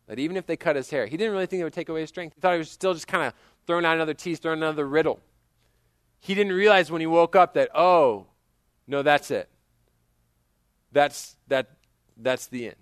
[0.07, 2.01] that even if they cut his hair, he didn't really think it would take away
[2.01, 2.33] his strength.
[2.35, 3.33] He thought he was still just kind of
[3.65, 5.21] throwing out another tease, throwing another riddle.
[6.19, 8.25] He didn't realize when he woke up that, oh,
[8.85, 9.49] no, that's it.
[10.91, 11.69] That's, that,
[12.17, 12.75] that's the end.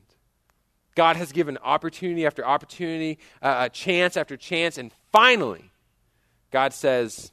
[0.96, 5.72] God has given opportunity after opportunity, uh, chance after chance, and finally,
[6.52, 7.32] God says,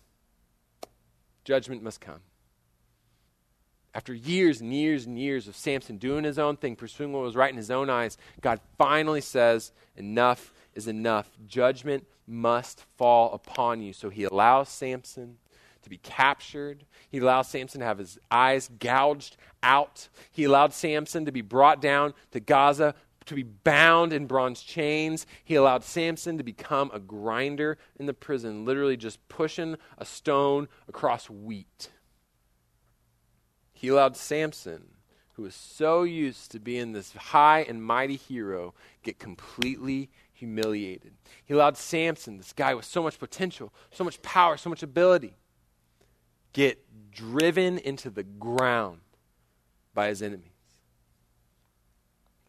[1.45, 2.21] judgment must come.
[3.95, 7.37] After years and years and years of Samson doing his own thing, pursuing what was
[7.37, 11.31] right in his own eyes, God finally says, Enough is enough.
[11.47, 13.93] Judgment must fall upon you.
[13.93, 15.37] So he allows Samson
[15.83, 16.85] to be captured.
[17.11, 20.09] He allows Samson to have his eyes gouged out.
[20.31, 22.95] He allowed Samson to be brought down to Gaza,
[23.27, 25.27] to be bound in bronze chains.
[25.45, 30.69] He allowed Samson to become a grinder in the prison, literally just pushing a stone
[30.89, 31.91] across wheat.
[33.73, 34.93] He allowed Samson,
[35.35, 41.15] who was so used to being this high and mighty hero, get completely humiliated.
[41.45, 45.37] He allowed Samson, this guy with so much potential, so much power, so much ability,
[46.53, 49.01] get driven into the ground
[49.95, 50.52] by his enemies.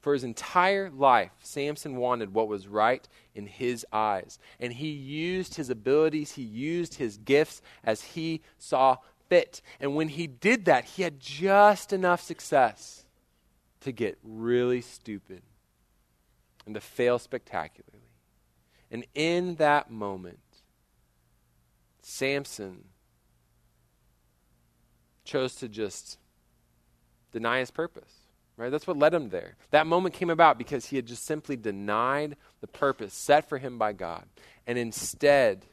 [0.04, 4.38] For his entire life, Samson wanted what was right in his eyes.
[4.60, 8.98] And he used his abilities, he used his gifts as he saw
[9.30, 9.62] fit.
[9.80, 13.06] And when he did that, he had just enough success
[13.80, 15.42] to get really stupid
[16.66, 18.10] and to fail spectacularly.
[18.92, 20.40] And in that moment,
[22.02, 22.84] Samson
[25.24, 26.18] chose to just
[27.32, 28.23] deny his purpose.
[28.56, 28.70] Right?
[28.70, 29.56] That's what led him there.
[29.72, 33.78] That moment came about because he had just simply denied the purpose set for him
[33.78, 34.26] by God
[34.68, 35.66] and instead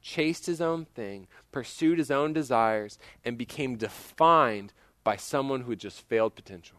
[0.00, 4.72] chased his own thing, pursued his own desires, and became defined
[5.04, 6.78] by someone who had just failed potential.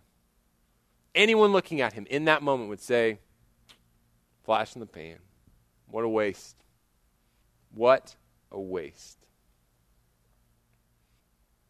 [1.14, 3.20] Anyone looking at him in that moment would say,
[4.44, 5.18] Flash in the pan.
[5.88, 6.58] What a waste.
[7.74, 8.16] What
[8.52, 9.20] a waste.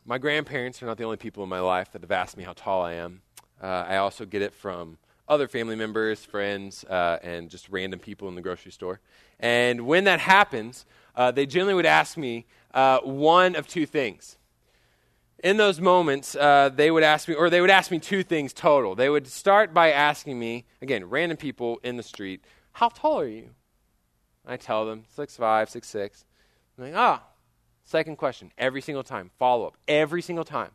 [0.05, 2.53] My grandparents are not the only people in my life that have asked me how
[2.53, 3.21] tall I am.
[3.61, 4.97] Uh, I also get it from
[5.27, 8.99] other family members, friends, uh, and just random people in the grocery store.
[9.39, 10.85] And when that happens,
[11.15, 14.37] uh, they generally would ask me uh, one of two things.
[15.43, 18.53] In those moments, uh, they would ask me, or they would ask me two things
[18.53, 18.93] total.
[18.93, 22.43] They would start by asking me, again, random people in the street,
[22.73, 23.49] how tall are you?
[24.45, 26.25] I tell them, six five, six six.
[26.77, 27.23] I'm like, ah,
[27.91, 30.71] Second question, every single time, follow up, every single time.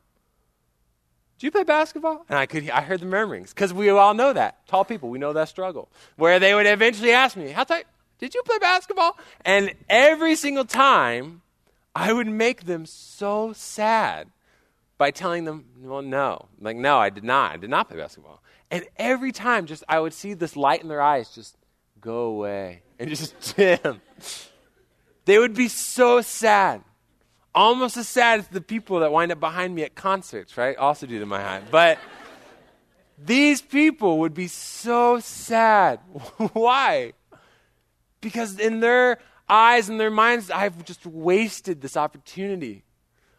[1.38, 2.24] Do you play basketball?
[2.28, 4.66] And I could, I heard the murmurings because we all know that.
[4.66, 5.88] Tall people, we know that struggle.
[6.16, 7.82] Where they would eventually ask me, "How tall?
[8.18, 11.42] Did you play basketball?" And every single time,
[11.94, 14.28] I would make them so sad
[14.96, 17.52] by telling them, "Well, no, like no, I did not.
[17.52, 20.88] I did not play basketball." And every time, just I would see this light in
[20.88, 21.56] their eyes, just
[22.00, 24.00] go away and just dim.
[25.26, 26.82] They would be so sad
[27.56, 30.76] almost as sad as the people that wind up behind me at concerts, right?
[30.76, 31.70] Also due to my height.
[31.70, 31.98] But
[33.18, 36.00] these people would be so sad.
[36.52, 37.14] Why?
[38.20, 42.84] Because in their eyes and their minds, I've just wasted this opportunity.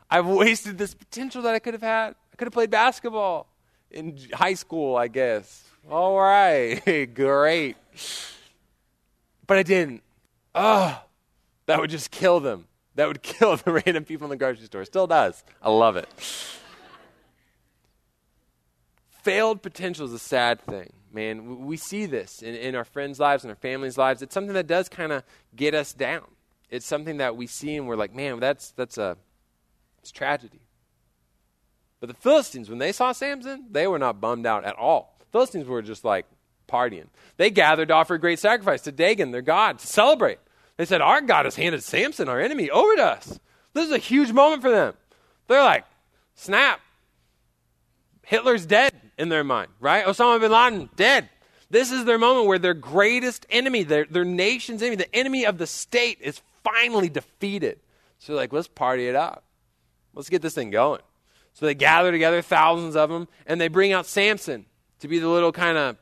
[0.10, 2.16] I've wasted this potential that I could have had.
[2.34, 3.48] I could have played basketball
[3.92, 5.64] in high school, I guess.
[5.90, 7.78] All right, great.
[9.46, 10.02] But I didn't.
[10.56, 11.02] Oh,
[11.68, 12.67] that would just kill them
[12.98, 14.84] that would kill the random people in the grocery store.
[14.84, 15.44] Still does.
[15.62, 16.10] I love it.
[19.24, 21.66] Failed potential is a sad thing, man.
[21.66, 24.22] We see this in, in our friends' lives and our families' lives.
[24.22, 25.24] It's something that does kind of
[25.56, 26.24] get us down.
[26.70, 29.18] It's something that we see and we're like, man, that's that's a
[30.00, 30.62] it's tragedy.
[32.00, 35.20] But the Philistines, when they saw Samson, they were not bummed out at all.
[35.32, 36.26] Philistines were just like
[36.68, 37.08] partying.
[37.38, 40.40] They gathered to offer a great sacrifice to Dagon, their god, to celebrate.
[40.78, 43.40] They said, Our God has handed Samson, our enemy, over to us.
[43.74, 44.94] This is a huge moment for them.
[45.48, 45.86] They're like,
[46.36, 46.80] Snap.
[48.24, 50.06] Hitler's dead in their mind, right?
[50.06, 51.30] Osama bin Laden, dead.
[51.70, 55.58] This is their moment where their greatest enemy, their, their nation's enemy, the enemy of
[55.58, 57.80] the state, is finally defeated.
[58.20, 59.44] So they're like, let's party it up.
[60.14, 61.02] Let's get this thing going.
[61.54, 64.66] So they gather together, thousands of them, and they bring out Samson
[65.00, 65.98] to be the little kind of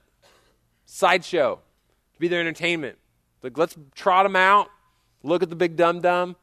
[0.86, 1.59] sideshow,
[2.13, 2.97] to be their entertainment.
[3.45, 4.71] Like, let's trot them out,
[5.21, 6.35] look at the big dum dum,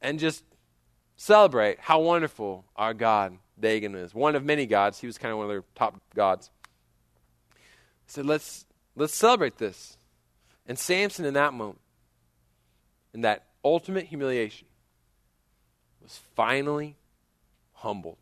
[0.00, 0.44] and just
[1.16, 4.14] celebrate how wonderful our God, Dagon, is.
[4.14, 5.00] One of many gods.
[5.00, 6.52] He was kind of one of their top gods.
[8.06, 9.96] Said, let's, let's celebrate this.
[10.64, 11.80] And Samson, in that moment,
[13.12, 14.68] in that ultimate humiliation,
[16.04, 16.94] was finally
[17.72, 18.18] humbled.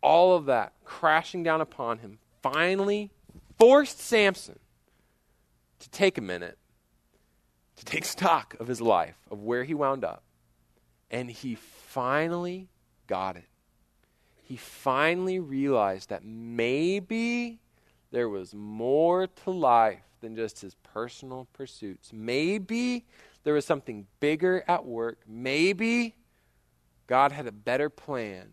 [0.00, 3.10] All of that crashing down upon him finally
[3.58, 4.58] forced Samson
[5.84, 6.56] to take a minute,
[7.76, 10.22] to take stock of his life, of where he wound up.
[11.10, 12.68] And he finally
[13.06, 13.48] got it.
[14.42, 17.58] He finally realized that maybe
[18.10, 22.12] there was more to life than just his personal pursuits.
[22.12, 23.04] Maybe
[23.42, 25.18] there was something bigger at work.
[25.26, 26.14] Maybe
[27.06, 28.52] God had a better plan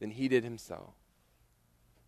[0.00, 0.94] than he did himself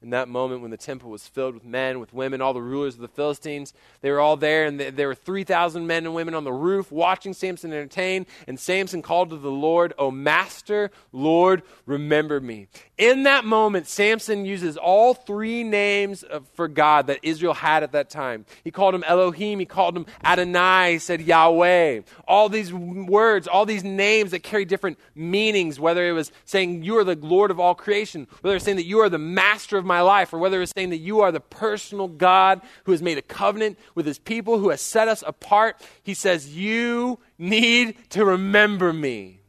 [0.07, 2.95] in that moment when the temple was filled with men, with women, all the rulers
[2.95, 3.75] of the Philistines.
[4.03, 7.35] They were all there, and there were 3,000 men and women on the roof watching
[7.35, 8.25] Samson entertain.
[8.47, 12.69] And Samson called to the Lord, O Master, Lord, remember me.
[12.99, 18.09] In that moment, Samson uses all three names for God that Israel had at that
[18.09, 18.47] time.
[18.63, 22.03] He called him Elohim, he called him Adonai, he said Yahweh.
[22.29, 26.97] All these words, all these names that carry different meanings, whether it was saying you
[26.97, 29.85] are the Lord of all creation, whether it's saying that you are the master of
[29.85, 33.19] my life, or whether it's saying that you are the personal God who has made
[33.19, 38.25] a covenant with his people, who has set us apart, he says, You need to
[38.25, 39.41] remember me.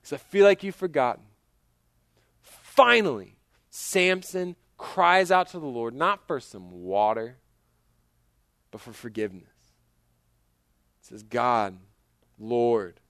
[0.00, 1.24] Because I feel like you've forgotten.
[2.40, 3.36] Finally,
[3.70, 7.36] Samson cries out to the Lord, not for some water,
[8.70, 9.48] but for forgiveness.
[11.00, 11.76] He says, God,
[12.38, 13.00] Lord,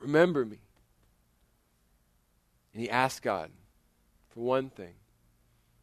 [0.00, 0.58] remember me.
[2.72, 3.50] And he asks God,
[4.38, 4.94] for one thing.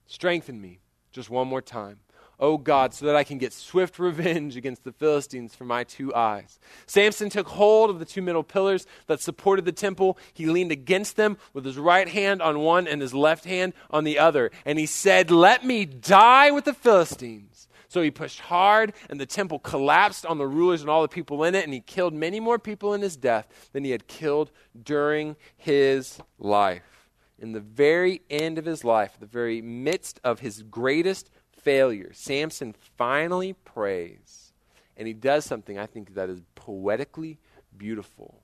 [0.07, 0.79] Strengthen me
[1.11, 1.99] just one more time.
[2.39, 6.15] Oh God, so that I can get swift revenge against the Philistines for my two
[6.15, 6.57] eyes.
[6.85, 10.17] Samson took hold of the two middle pillars that supported the temple.
[10.33, 14.05] He leaned against them with his right hand on one and his left hand on
[14.05, 14.51] the other.
[14.65, 17.67] And he said, Let me die with the Philistines.
[17.89, 21.43] So he pushed hard, and the temple collapsed on the rulers and all the people
[21.43, 24.51] in it, and he killed many more people in his death than he had killed
[24.83, 26.94] during his life
[27.39, 32.73] in the very end of his life, the very midst of his greatest failure, Samson
[32.97, 34.53] finally prays.
[34.97, 37.39] And he does something I think that is poetically
[37.77, 38.41] beautiful.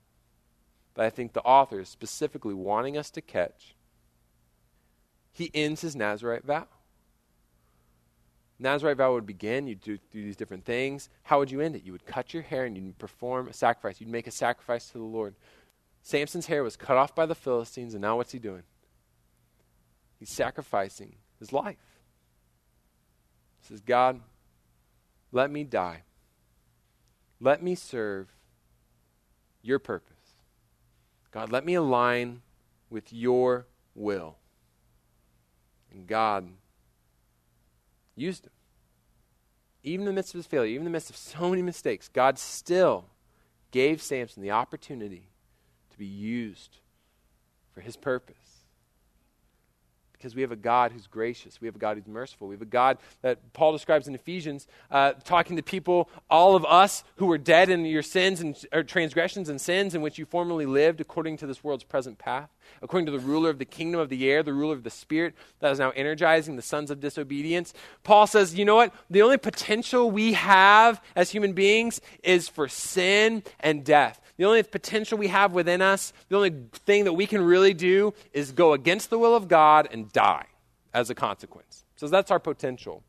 [0.94, 3.74] But I think the author is specifically wanting us to catch.
[5.32, 6.66] He ends his Nazarite vow.
[8.58, 11.08] Nazarite vow would begin, you'd do, do these different things.
[11.22, 11.84] How would you end it?
[11.84, 14.00] You would cut your hair and you'd perform a sacrifice.
[14.00, 15.34] You'd make a sacrifice to the Lord.
[16.02, 18.62] Samson's hair was cut off by the Philistines, and now what's he doing?
[20.22, 21.98] He's sacrificing his life.
[23.60, 24.20] He says, God,
[25.32, 26.04] let me die.
[27.40, 28.28] Let me serve
[29.62, 30.36] your purpose.
[31.32, 32.42] God, let me align
[32.88, 33.66] with your
[33.96, 34.36] will.
[35.92, 36.46] And God
[38.14, 38.52] used him.
[39.82, 42.06] Even in the midst of his failure, even in the midst of so many mistakes,
[42.06, 43.06] God still
[43.72, 45.30] gave Samson the opportunity
[45.90, 46.76] to be used
[47.74, 48.36] for his purpose.
[50.22, 51.60] Because we have a God who's gracious.
[51.60, 52.46] We have a God who's merciful.
[52.46, 56.64] We have a God that Paul describes in Ephesians, uh, talking to people, all of
[56.64, 58.56] us who were dead in your sins and
[58.86, 62.50] transgressions and sins in which you formerly lived according to this world's present path,
[62.82, 65.34] according to the ruler of the kingdom of the air, the ruler of the spirit
[65.58, 67.74] that is now energizing the sons of disobedience.
[68.04, 68.94] Paul says, you know what?
[69.10, 74.20] The only potential we have as human beings is for sin and death.
[74.42, 78.12] The only potential we have within us, the only thing that we can really do
[78.32, 80.46] is go against the will of God and die
[80.92, 81.84] as a consequence.
[81.94, 83.04] So that's our potential.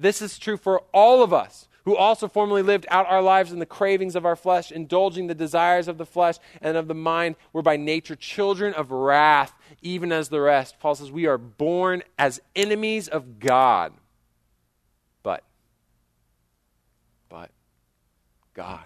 [0.00, 3.60] This is true for all of us who also formerly lived out our lives in
[3.60, 7.36] the cravings of our flesh, indulging the desires of the flesh and of the mind,
[7.52, 10.80] were by nature children of wrath, even as the rest.
[10.80, 13.92] Paul says, We are born as enemies of God.
[15.22, 15.44] But,
[17.28, 17.52] but,
[18.54, 18.82] God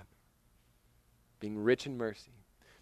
[1.41, 2.33] being rich in mercy,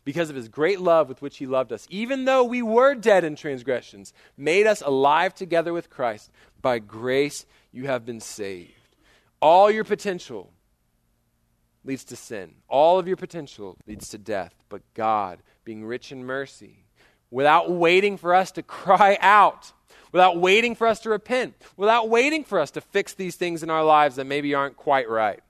[0.04, 3.24] because of his great love with which he loved us, even though we were dead
[3.24, 6.30] in transgressions, made us alive together with Christ.
[6.62, 8.72] By grace you have been saved.
[9.40, 10.52] All your potential
[11.84, 14.54] leads to sin, all of your potential leads to death.
[14.68, 16.84] But God, being rich in mercy,
[17.30, 19.72] without waiting for us to cry out,
[20.12, 23.70] without waiting for us to repent, without waiting for us to fix these things in
[23.70, 25.40] our lives that maybe aren't quite right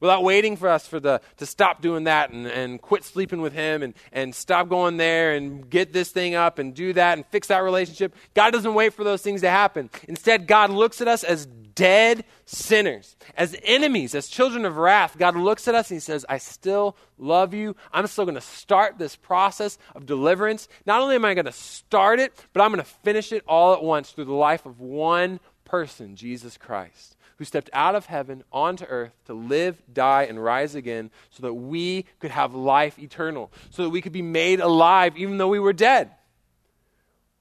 [0.00, 3.52] without waiting for us for the, to stop doing that and, and quit sleeping with
[3.52, 7.26] him and, and stop going there and get this thing up and do that and
[7.26, 8.14] fix that relationship.
[8.34, 9.90] God doesn't wait for those things to happen.
[10.08, 15.16] Instead, God looks at us as dead sinners, as enemies, as children of wrath.
[15.18, 17.76] God looks at us and he says, I still love you.
[17.92, 20.68] I'm still going to start this process of deliverance.
[20.86, 23.74] Not only am I going to start it, but I'm going to finish it all
[23.74, 28.42] at once through the life of one person, Jesus Christ who stepped out of heaven
[28.52, 33.52] onto earth to live, die, and rise again so that we could have life eternal,
[33.70, 36.10] so that we could be made alive even though we were dead.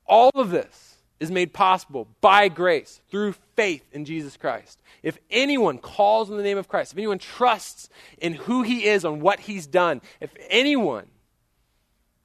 [0.05, 4.79] All of this is made possible by grace through faith in Jesus Christ.
[5.01, 9.05] If anyone calls on the name of Christ, if anyone trusts in who he is,
[9.05, 11.05] on what he's done, if anyone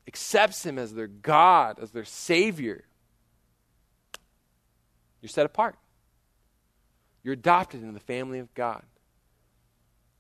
[0.09, 2.85] accepts him as their God, as their Savior,
[5.23, 5.77] you're set apart.
[7.23, 8.83] You're adopted into the family of God.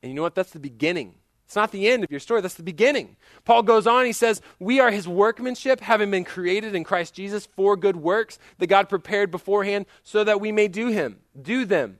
[0.02, 0.34] And you know what?
[0.34, 1.14] That's the beginning.
[1.50, 3.16] It's not the end of your story, that's the beginning.
[3.44, 7.46] Paul goes on, he says, We are his workmanship, having been created in Christ Jesus
[7.56, 11.98] for good works that God prepared beforehand so that we may do him, do them.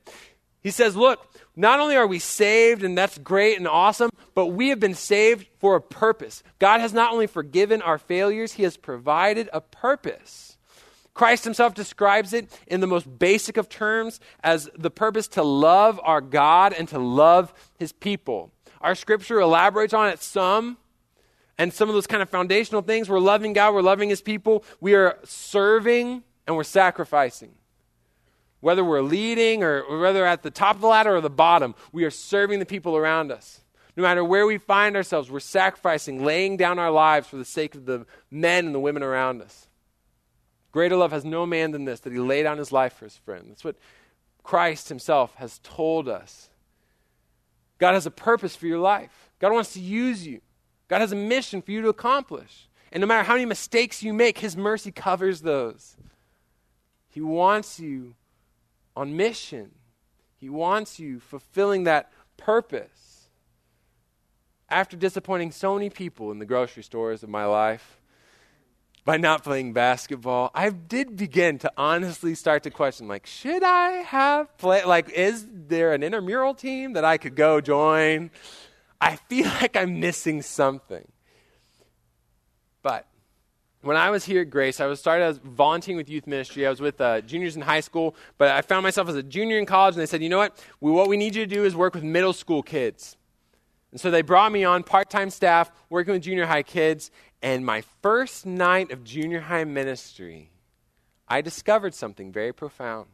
[0.61, 4.69] He says, Look, not only are we saved, and that's great and awesome, but we
[4.69, 6.43] have been saved for a purpose.
[6.59, 10.57] God has not only forgiven our failures, He has provided a purpose.
[11.13, 15.99] Christ himself describes it in the most basic of terms as the purpose to love
[16.03, 18.51] our God and to love his people.
[18.79, 20.77] Our scripture elaborates on it some,
[21.57, 23.09] and some of those kind of foundational things.
[23.09, 27.53] We're loving God, we're loving his people, we are serving, and we're sacrificing.
[28.61, 32.03] Whether we're leading or whether at the top of the ladder or the bottom, we
[32.03, 33.61] are serving the people around us.
[33.97, 37.75] No matter where we find ourselves, we're sacrificing, laying down our lives for the sake
[37.75, 39.67] of the men and the women around us.
[40.71, 43.17] Greater love has no man than this, that he laid down his life for his
[43.17, 43.47] friend.
[43.49, 43.75] That's what
[44.43, 46.49] Christ himself has told us.
[47.77, 49.31] God has a purpose for your life.
[49.39, 50.41] God wants to use you.
[50.87, 52.69] God has a mission for you to accomplish.
[52.91, 55.97] And no matter how many mistakes you make, his mercy covers those.
[57.09, 58.15] He wants you
[58.95, 59.71] on mission.
[60.37, 63.29] He wants you fulfilling that purpose.
[64.69, 68.00] After disappointing so many people in the grocery stores of my life,
[69.03, 74.03] by not playing basketball, I did begin to honestly start to question like, should I
[74.03, 74.85] have played?
[74.85, 78.29] Like, is there an intramural team that I could go join?
[78.99, 81.07] I feel like I'm missing something.
[82.83, 83.07] But
[83.81, 86.67] when I was here at Grace, I was started as volunteering with youth ministry.
[86.67, 89.57] I was with uh, juniors in high school, but I found myself as a junior
[89.57, 90.63] in college, and they said, you know what?
[90.79, 93.17] We, what we need you to do is work with middle school kids.
[93.91, 97.11] And so they brought me on part time staff, working with junior high kids,
[97.41, 100.51] and my first night of junior high ministry,
[101.27, 103.07] I discovered something very profound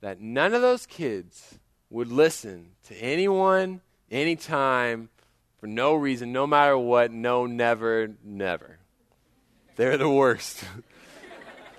[0.00, 1.58] that none of those kids
[1.90, 3.80] would listen to anyone,
[4.10, 5.08] anytime,
[5.58, 8.78] for no reason, no matter what, no, never, never.
[9.76, 10.62] They're the worst.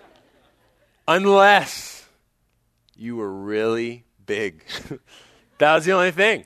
[1.07, 2.05] Unless
[2.95, 4.64] you were really big.
[5.57, 6.45] that was the only thing.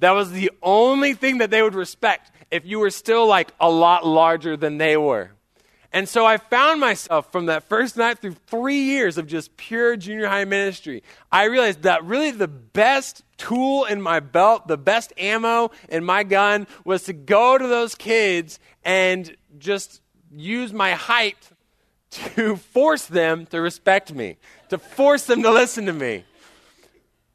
[0.00, 3.70] That was the only thing that they would respect if you were still like a
[3.70, 5.30] lot larger than they were.
[5.94, 9.96] And so I found myself from that first night through three years of just pure
[9.96, 11.04] junior high ministry.
[11.30, 16.24] I realized that really the best tool in my belt, the best ammo in my
[16.24, 20.00] gun was to go to those kids and just
[20.32, 21.50] use my height
[22.10, 24.36] to force them to respect me,
[24.70, 26.24] to force them to listen to me.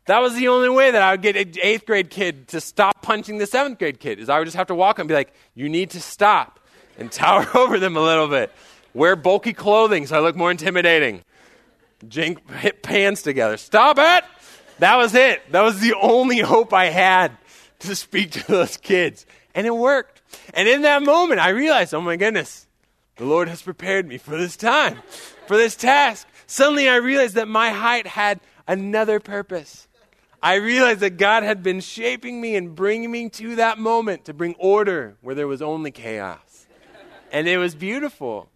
[0.10, 3.03] That was the only way that I would get an eighth grade kid to stop
[3.03, 5.32] punching the seventh grade kid, is I would just have to walk and be like,
[5.53, 6.60] you need to stop
[6.97, 8.51] and tower over them a little bit.
[8.95, 11.24] Wear bulky clothing so I look more intimidating.
[12.07, 13.55] Jink hit pants together.
[13.57, 14.24] Stop it!
[14.80, 15.43] That was it.
[15.51, 17.38] That was the only hope I had
[17.82, 19.28] to speak to those kids.
[19.53, 20.24] And it worked.
[20.55, 22.66] And in that moment, I realized, oh my goodness,
[23.18, 24.97] the Lord has prepared me for this time,
[25.45, 26.28] for this task.
[26.47, 29.86] Suddenly I realized that my height had another purpose.
[30.42, 34.34] I realized that God had been shaping me and bringing me to that moment to
[34.34, 36.68] bring order where there was only chaos.
[37.32, 38.50] And it was beautiful.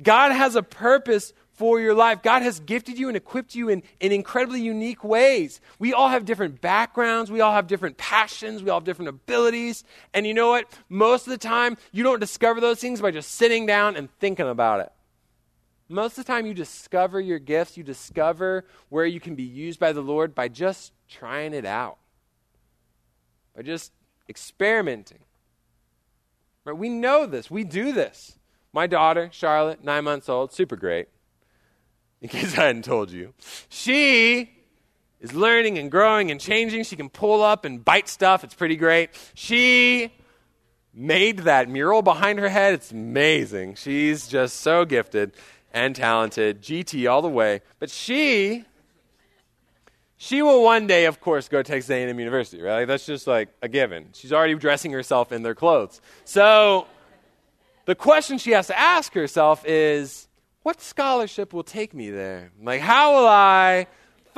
[0.00, 2.22] God has a purpose for your life.
[2.22, 5.60] God has gifted you and equipped you in, in incredibly unique ways.
[5.80, 7.32] We all have different backgrounds.
[7.32, 8.62] We all have different passions.
[8.62, 9.82] We all have different abilities.
[10.14, 10.72] And you know what?
[10.88, 14.48] Most of the time, you don't discover those things by just sitting down and thinking
[14.48, 14.92] about it.
[15.88, 19.80] Most of the time, you discover your gifts, you discover where you can be used
[19.80, 21.96] by the Lord by just trying it out,
[23.56, 23.92] by just
[24.28, 25.20] experimenting.
[26.64, 26.76] Right?
[26.76, 28.38] We know this, we do this.
[28.72, 31.08] My daughter, Charlotte, nine months old, super great.
[32.20, 33.32] In case I hadn't told you,
[33.68, 34.50] she
[35.20, 36.84] is learning and growing and changing.
[36.84, 38.44] She can pull up and bite stuff.
[38.44, 39.10] It's pretty great.
[39.34, 40.12] She
[40.92, 42.74] made that mural behind her head.
[42.74, 43.76] It's amazing.
[43.76, 45.32] She's just so gifted
[45.72, 47.60] and talented, GT all the way.
[47.78, 48.64] But she
[50.20, 52.86] she will one day, of course, go to Texas A&M University, right?
[52.86, 54.08] That's just like a given.
[54.12, 56.00] She's already dressing herself in their clothes.
[56.24, 56.88] So
[57.84, 60.26] the question she has to ask herself is,
[60.64, 62.50] what scholarship will take me there?
[62.60, 63.86] Like, how will I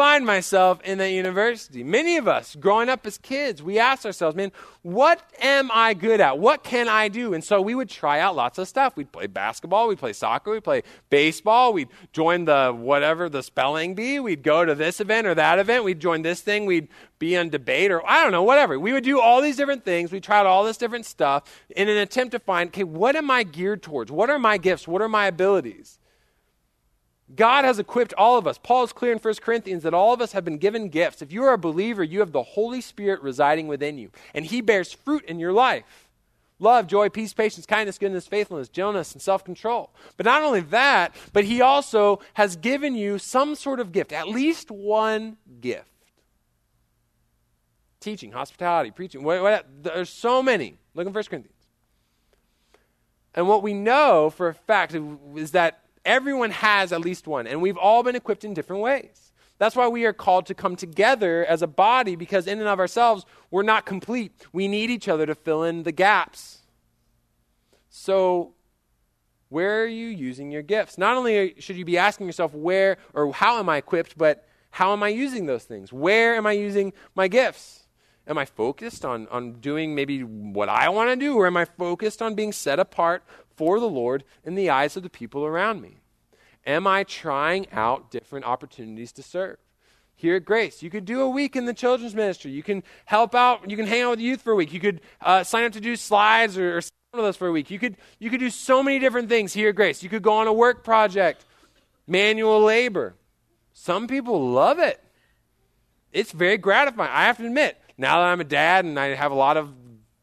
[0.01, 1.85] find myself in that university?
[1.85, 6.23] Many of us, growing up as kids, we ask ourselves, man, what am I good
[6.23, 6.39] at?
[6.39, 7.35] What can I do?
[7.35, 8.97] And so we would try out lots of stuff.
[8.97, 13.95] We'd play basketball, we'd play soccer, we'd play baseball, we'd join the whatever the spelling
[13.95, 16.89] bee, we'd go to this event or that event, we'd join this thing, we'd
[17.19, 18.79] be on debate or I don't know, whatever.
[18.79, 20.11] We would do all these different things.
[20.11, 21.43] We tried all this different stuff
[21.77, 24.11] in an attempt to find, okay, what am I geared towards?
[24.11, 24.89] What are my gifts?
[24.89, 26.00] What are my abilities?
[27.35, 28.59] God has equipped all of us.
[28.59, 31.23] Paul is clear in 1 Corinthians that all of us have been given gifts.
[31.23, 34.61] If you are a believer, you have the Holy Spirit residing within you, and He
[34.61, 35.85] bears fruit in your life
[36.59, 39.91] love, joy, peace, patience, kindness, goodness, faithfulness, gentleness, and self control.
[40.17, 44.29] But not only that, but He also has given you some sort of gift, at
[44.29, 45.87] least one gift
[48.01, 49.23] teaching, hospitality, preaching.
[49.23, 50.79] What, what, there's so many.
[50.95, 51.57] Look in 1 Corinthians.
[53.35, 54.97] And what we know for a fact
[55.37, 59.31] is that Everyone has at least one, and we've all been equipped in different ways.
[59.59, 62.81] That's why we are called to come together as a body because, in and of
[62.81, 64.33] ourselves, we're not complete.
[64.53, 66.63] We need each other to fill in the gaps.
[67.91, 68.55] So,
[69.51, 70.99] where are you using your gifts?
[70.99, 74.93] Not only should you be asking yourself, where or how am I equipped, but how
[74.93, 75.93] am I using those things?
[75.93, 77.85] Where am I using my gifts?
[78.27, 81.67] Am I focused on, on doing maybe what I want to do, or am I
[81.67, 83.23] focused on being set apart
[83.55, 86.00] for the Lord in the eyes of the people around me?
[86.67, 89.59] Am I trying out different opportunities to serve?
[90.15, 92.51] Here at Grace, you could do a week in the children's ministry.
[92.51, 93.71] You can help out.
[93.71, 94.73] You can hang out with youth for a week.
[94.73, 96.83] You could uh, sign up to do slides or, or
[97.13, 97.71] one of those for a week.
[97.71, 100.03] You could you could do so many different things here at Grace.
[100.03, 101.47] You could go on a work project,
[102.07, 103.15] manual labor.
[103.73, 105.03] Some people love it.
[106.13, 107.11] It's very gratifying.
[107.11, 109.73] I have to admit, now that I'm a dad and I have a lot of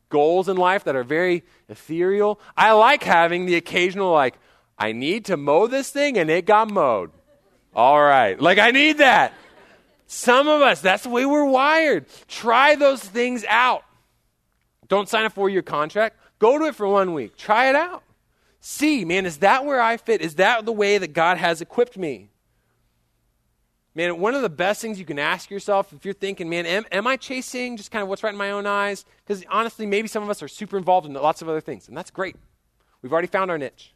[0.10, 2.40] goals in life that are very ethereal.
[2.56, 4.36] I like having the occasional, like,
[4.78, 7.12] I need to mow this thing and it got mowed.
[7.76, 8.40] All right.
[8.40, 9.34] Like, I need that.
[10.08, 12.06] Some of us, that's the way we're wired.
[12.28, 13.84] Try those things out.
[14.88, 16.18] Don't sign a four year contract.
[16.40, 17.36] Go to it for one week.
[17.36, 18.04] Try it out.
[18.60, 20.22] See, man, is that where I fit?
[20.22, 22.30] Is that the way that God has equipped me?
[23.96, 26.86] Man, one of the best things you can ask yourself if you're thinking, man, am,
[26.92, 29.06] am I chasing just kind of what's right in my own eyes?
[29.26, 31.98] Because honestly, maybe some of us are super involved in lots of other things, and
[31.98, 32.36] that's great.
[33.02, 33.94] We've already found our niche.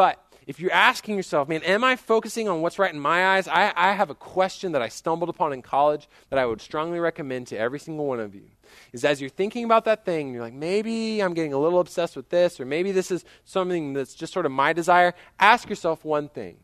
[0.00, 3.46] But if you're asking yourself, man, am I focusing on what's right in my eyes?
[3.46, 6.98] I, I have a question that I stumbled upon in college that I would strongly
[6.98, 8.46] recommend to every single one of you.
[8.94, 12.16] Is as you're thinking about that thing, you're like, maybe I'm getting a little obsessed
[12.16, 15.12] with this, or maybe this is something that's just sort of my desire.
[15.38, 16.56] Ask yourself one thing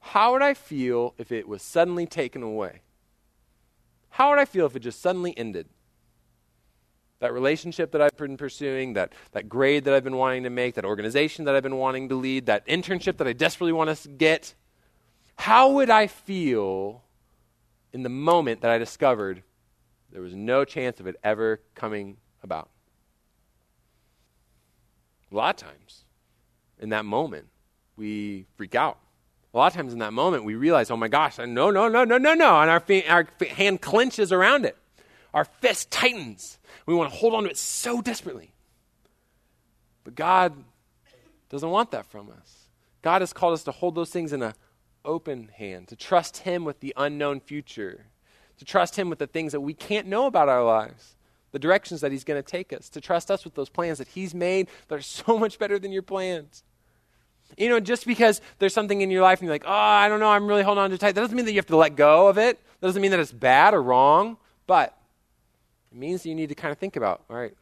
[0.00, 2.82] how would I feel if it was suddenly taken away?
[4.10, 5.70] How would I feel if it just suddenly ended?
[7.20, 10.74] That relationship that I've been pursuing, that, that grade that I've been wanting to make,
[10.74, 14.08] that organization that I've been wanting to lead, that internship that I desperately want to
[14.08, 14.54] get,
[15.36, 17.02] how would I feel
[17.92, 19.42] in the moment that I discovered
[20.12, 22.68] there was no chance of it ever coming about?
[25.32, 26.04] A lot of times,
[26.78, 27.46] in that moment,
[27.96, 28.98] we freak out.
[29.52, 32.04] A lot of times in that moment, we realize, oh my gosh, no, no, no,
[32.04, 32.60] no, no, no.
[32.60, 34.76] And our, our hand clenches around it.
[35.36, 36.58] Our fist tightens.
[36.86, 38.54] We want to hold on to it so desperately.
[40.02, 40.54] But God
[41.50, 42.68] doesn't want that from us.
[43.02, 44.54] God has called us to hold those things in an
[45.04, 48.06] open hand, to trust Him with the unknown future,
[48.56, 51.16] to trust Him with the things that we can't know about our lives,
[51.52, 54.08] the directions that He's going to take us, to trust us with those plans that
[54.08, 56.64] He's made that are so much better than your plans.
[57.58, 60.18] You know, just because there's something in your life and you're like, oh, I don't
[60.18, 61.94] know, I'm really holding on too tight, that doesn't mean that you have to let
[61.94, 62.58] go of it.
[62.80, 64.96] That doesn't mean that it's bad or wrong, but
[65.96, 67.54] means that you need to kind of think about, all right,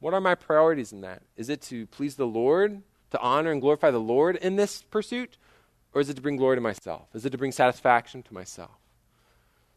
[0.00, 1.22] what are my priorities in that?
[1.36, 5.38] Is it to please the Lord, to honor and glorify the Lord in this pursuit?
[5.94, 7.08] Or is it to bring glory to myself?
[7.14, 8.72] Is it to bring satisfaction to myself?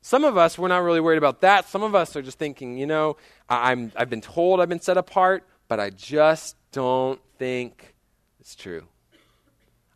[0.02, 1.68] Some of us, we're not really worried about that.
[1.70, 3.18] Some of us are just thinking, you know,
[3.50, 7.94] I'm, I've been told I've been set apart, but I just don't think
[8.40, 8.86] it's true.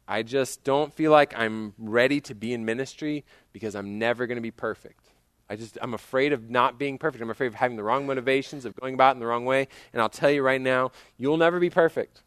[0.08, 4.36] I just don't feel like I'm ready to be in ministry because I'm never going
[4.36, 5.11] to be perfect.
[5.52, 7.22] I just I'm afraid of not being perfect.
[7.22, 9.68] I'm afraid of having the wrong motivations, of going about in the wrong way.
[9.92, 12.22] And I'll tell you right now, you'll never be perfect.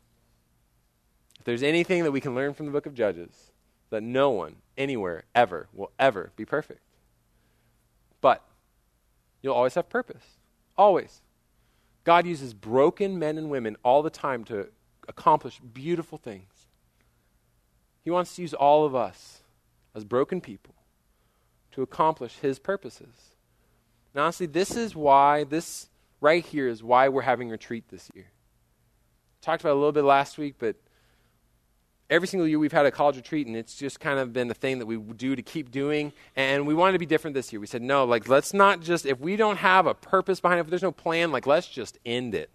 [1.39, 3.51] If there's anything that we can learn from the book of Judges,
[3.89, 6.83] that no one anywhere ever will ever be perfect.
[8.21, 8.43] But
[9.41, 10.37] you'll always have purpose.
[10.77, 11.23] Always.
[12.05, 14.69] God uses broken men and women all the time to
[15.09, 16.67] accomplish beautiful things.
[18.03, 19.41] He wants to use all of us
[19.95, 20.75] as broken people
[21.75, 23.35] to accomplish His purposes.
[24.13, 25.89] And honestly, this is why, this
[26.21, 28.27] right here is why we're having retreat this year.
[29.43, 30.77] Talked about a little bit last week, but
[32.09, 34.55] every single year we've had a college retreat, and it's just kind of been the
[34.55, 36.13] thing that we do to keep doing.
[36.37, 37.61] And we wanted to be different this year.
[37.61, 40.63] We said, no, like, let's not just, if we don't have a purpose behind it,
[40.63, 42.51] if there's no plan, like, let's just end it.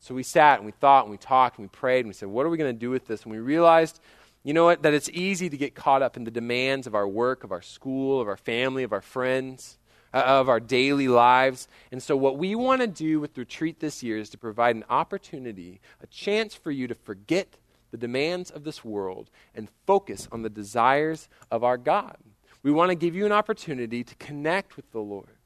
[0.00, 2.28] So we sat and we thought and we talked and we prayed and we said,
[2.28, 3.22] what are we going to do with this?
[3.22, 4.00] And we realized
[4.44, 4.82] you know what?
[4.82, 7.62] That it's easy to get caught up in the demands of our work, of our
[7.62, 9.78] school, of our family, of our friends,
[10.12, 11.68] uh, of our daily lives.
[11.92, 14.84] And so, what we want to do with Retreat this year is to provide an
[14.90, 17.56] opportunity, a chance for you to forget
[17.92, 22.16] the demands of this world and focus on the desires of our God.
[22.64, 25.36] We want to give you an opportunity to connect with the Lord,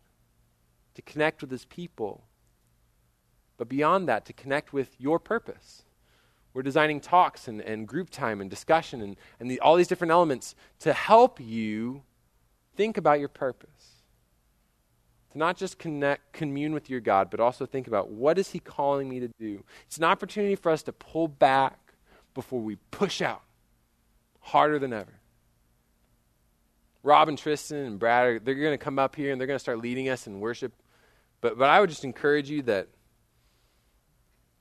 [0.94, 2.24] to connect with His people,
[3.59, 5.82] but beyond that, to connect with your purpose
[6.57, 10.11] we're designing talks and, and group time and discussion and, and the, all these different
[10.11, 12.02] elements to help you
[12.76, 13.96] think about your purpose.
[15.32, 18.59] To not just connect, commune with your God, but also think about what is He
[18.59, 19.64] calling me to do.
[19.86, 21.78] It's an opportunity for us to pull back
[22.32, 23.42] before we push out
[24.40, 25.12] harder than ever.
[27.02, 29.57] Rob and Tristan and Brad, are, they're going to come up here and they're going
[29.57, 30.72] to start leading us in worship.
[31.42, 32.88] But, but I would just encourage you that,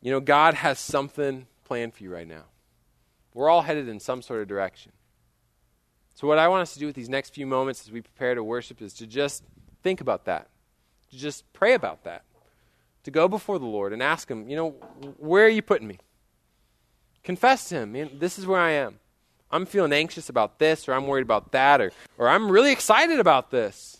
[0.01, 2.43] you know, God has something plan for you right now.
[3.33, 4.93] We're all headed in some sort of direction.
[6.13, 8.35] So, what I want us to do with these next few moments as we prepare
[8.35, 9.43] to worship is to just
[9.83, 10.47] think about that,
[11.11, 12.23] to just pray about that,
[13.03, 14.69] to go before the Lord and ask Him, you know,
[15.17, 15.99] where are you putting me?
[17.23, 18.99] Confess to Him, man, this is where I am.
[19.51, 23.19] I'm feeling anxious about this, or I'm worried about that, or, or I'm really excited
[23.19, 23.97] about this.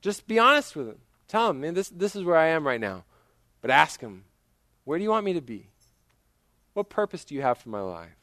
[0.00, 0.98] Just be honest with Him.
[1.28, 3.04] Tell Him, man, this, this is where I am right now.
[3.60, 4.24] But ask Him,
[4.84, 5.68] where do you want me to be?
[6.78, 8.14] What purpose do you have for my life?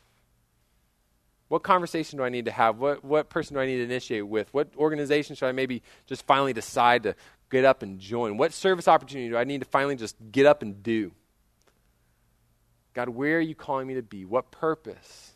[1.49, 2.78] What conversation do I need to have?
[2.78, 4.53] What, what person do I need to initiate with?
[4.53, 7.16] What organization should I maybe just finally decide to
[7.51, 8.38] get up and join?
[8.38, 11.12] What service opportunity do I need to finally just get up and do?
[12.93, 14.24] God, where are you calling me to be?
[14.24, 15.34] What purpose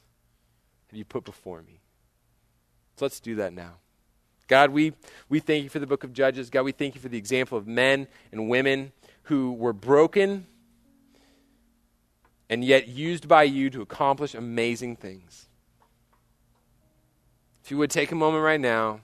[0.87, 1.81] have you put before me?
[2.95, 3.79] So let's do that now.
[4.47, 4.93] God, we,
[5.27, 6.49] we thank you for the book of Judges.
[6.49, 8.93] God, we thank you for the example of men and women
[9.23, 10.47] who were broken
[12.49, 15.47] and yet used by you to accomplish amazing things.
[17.63, 19.01] If you would take a moment right now,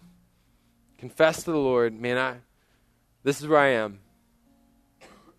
[0.98, 2.38] confess to the Lord, man, I,
[3.24, 4.00] this is where I am.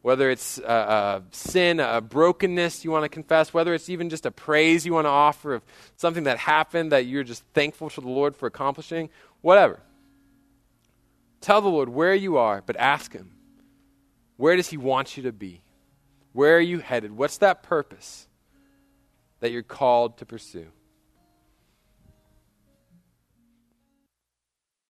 [0.03, 4.25] Whether it's a, a sin, a brokenness you want to confess, whether it's even just
[4.25, 5.65] a praise you want to offer of
[5.97, 9.81] something that happened that you're just thankful to the Lord for accomplishing, whatever.
[11.41, 13.33] Tell the Lord where you are, but ask Him,
[14.37, 15.63] where does He want you to be?
[16.37, 17.17] Where are you headed?
[17.17, 18.29] What's that purpose
[19.41, 20.67] that you're called to pursue?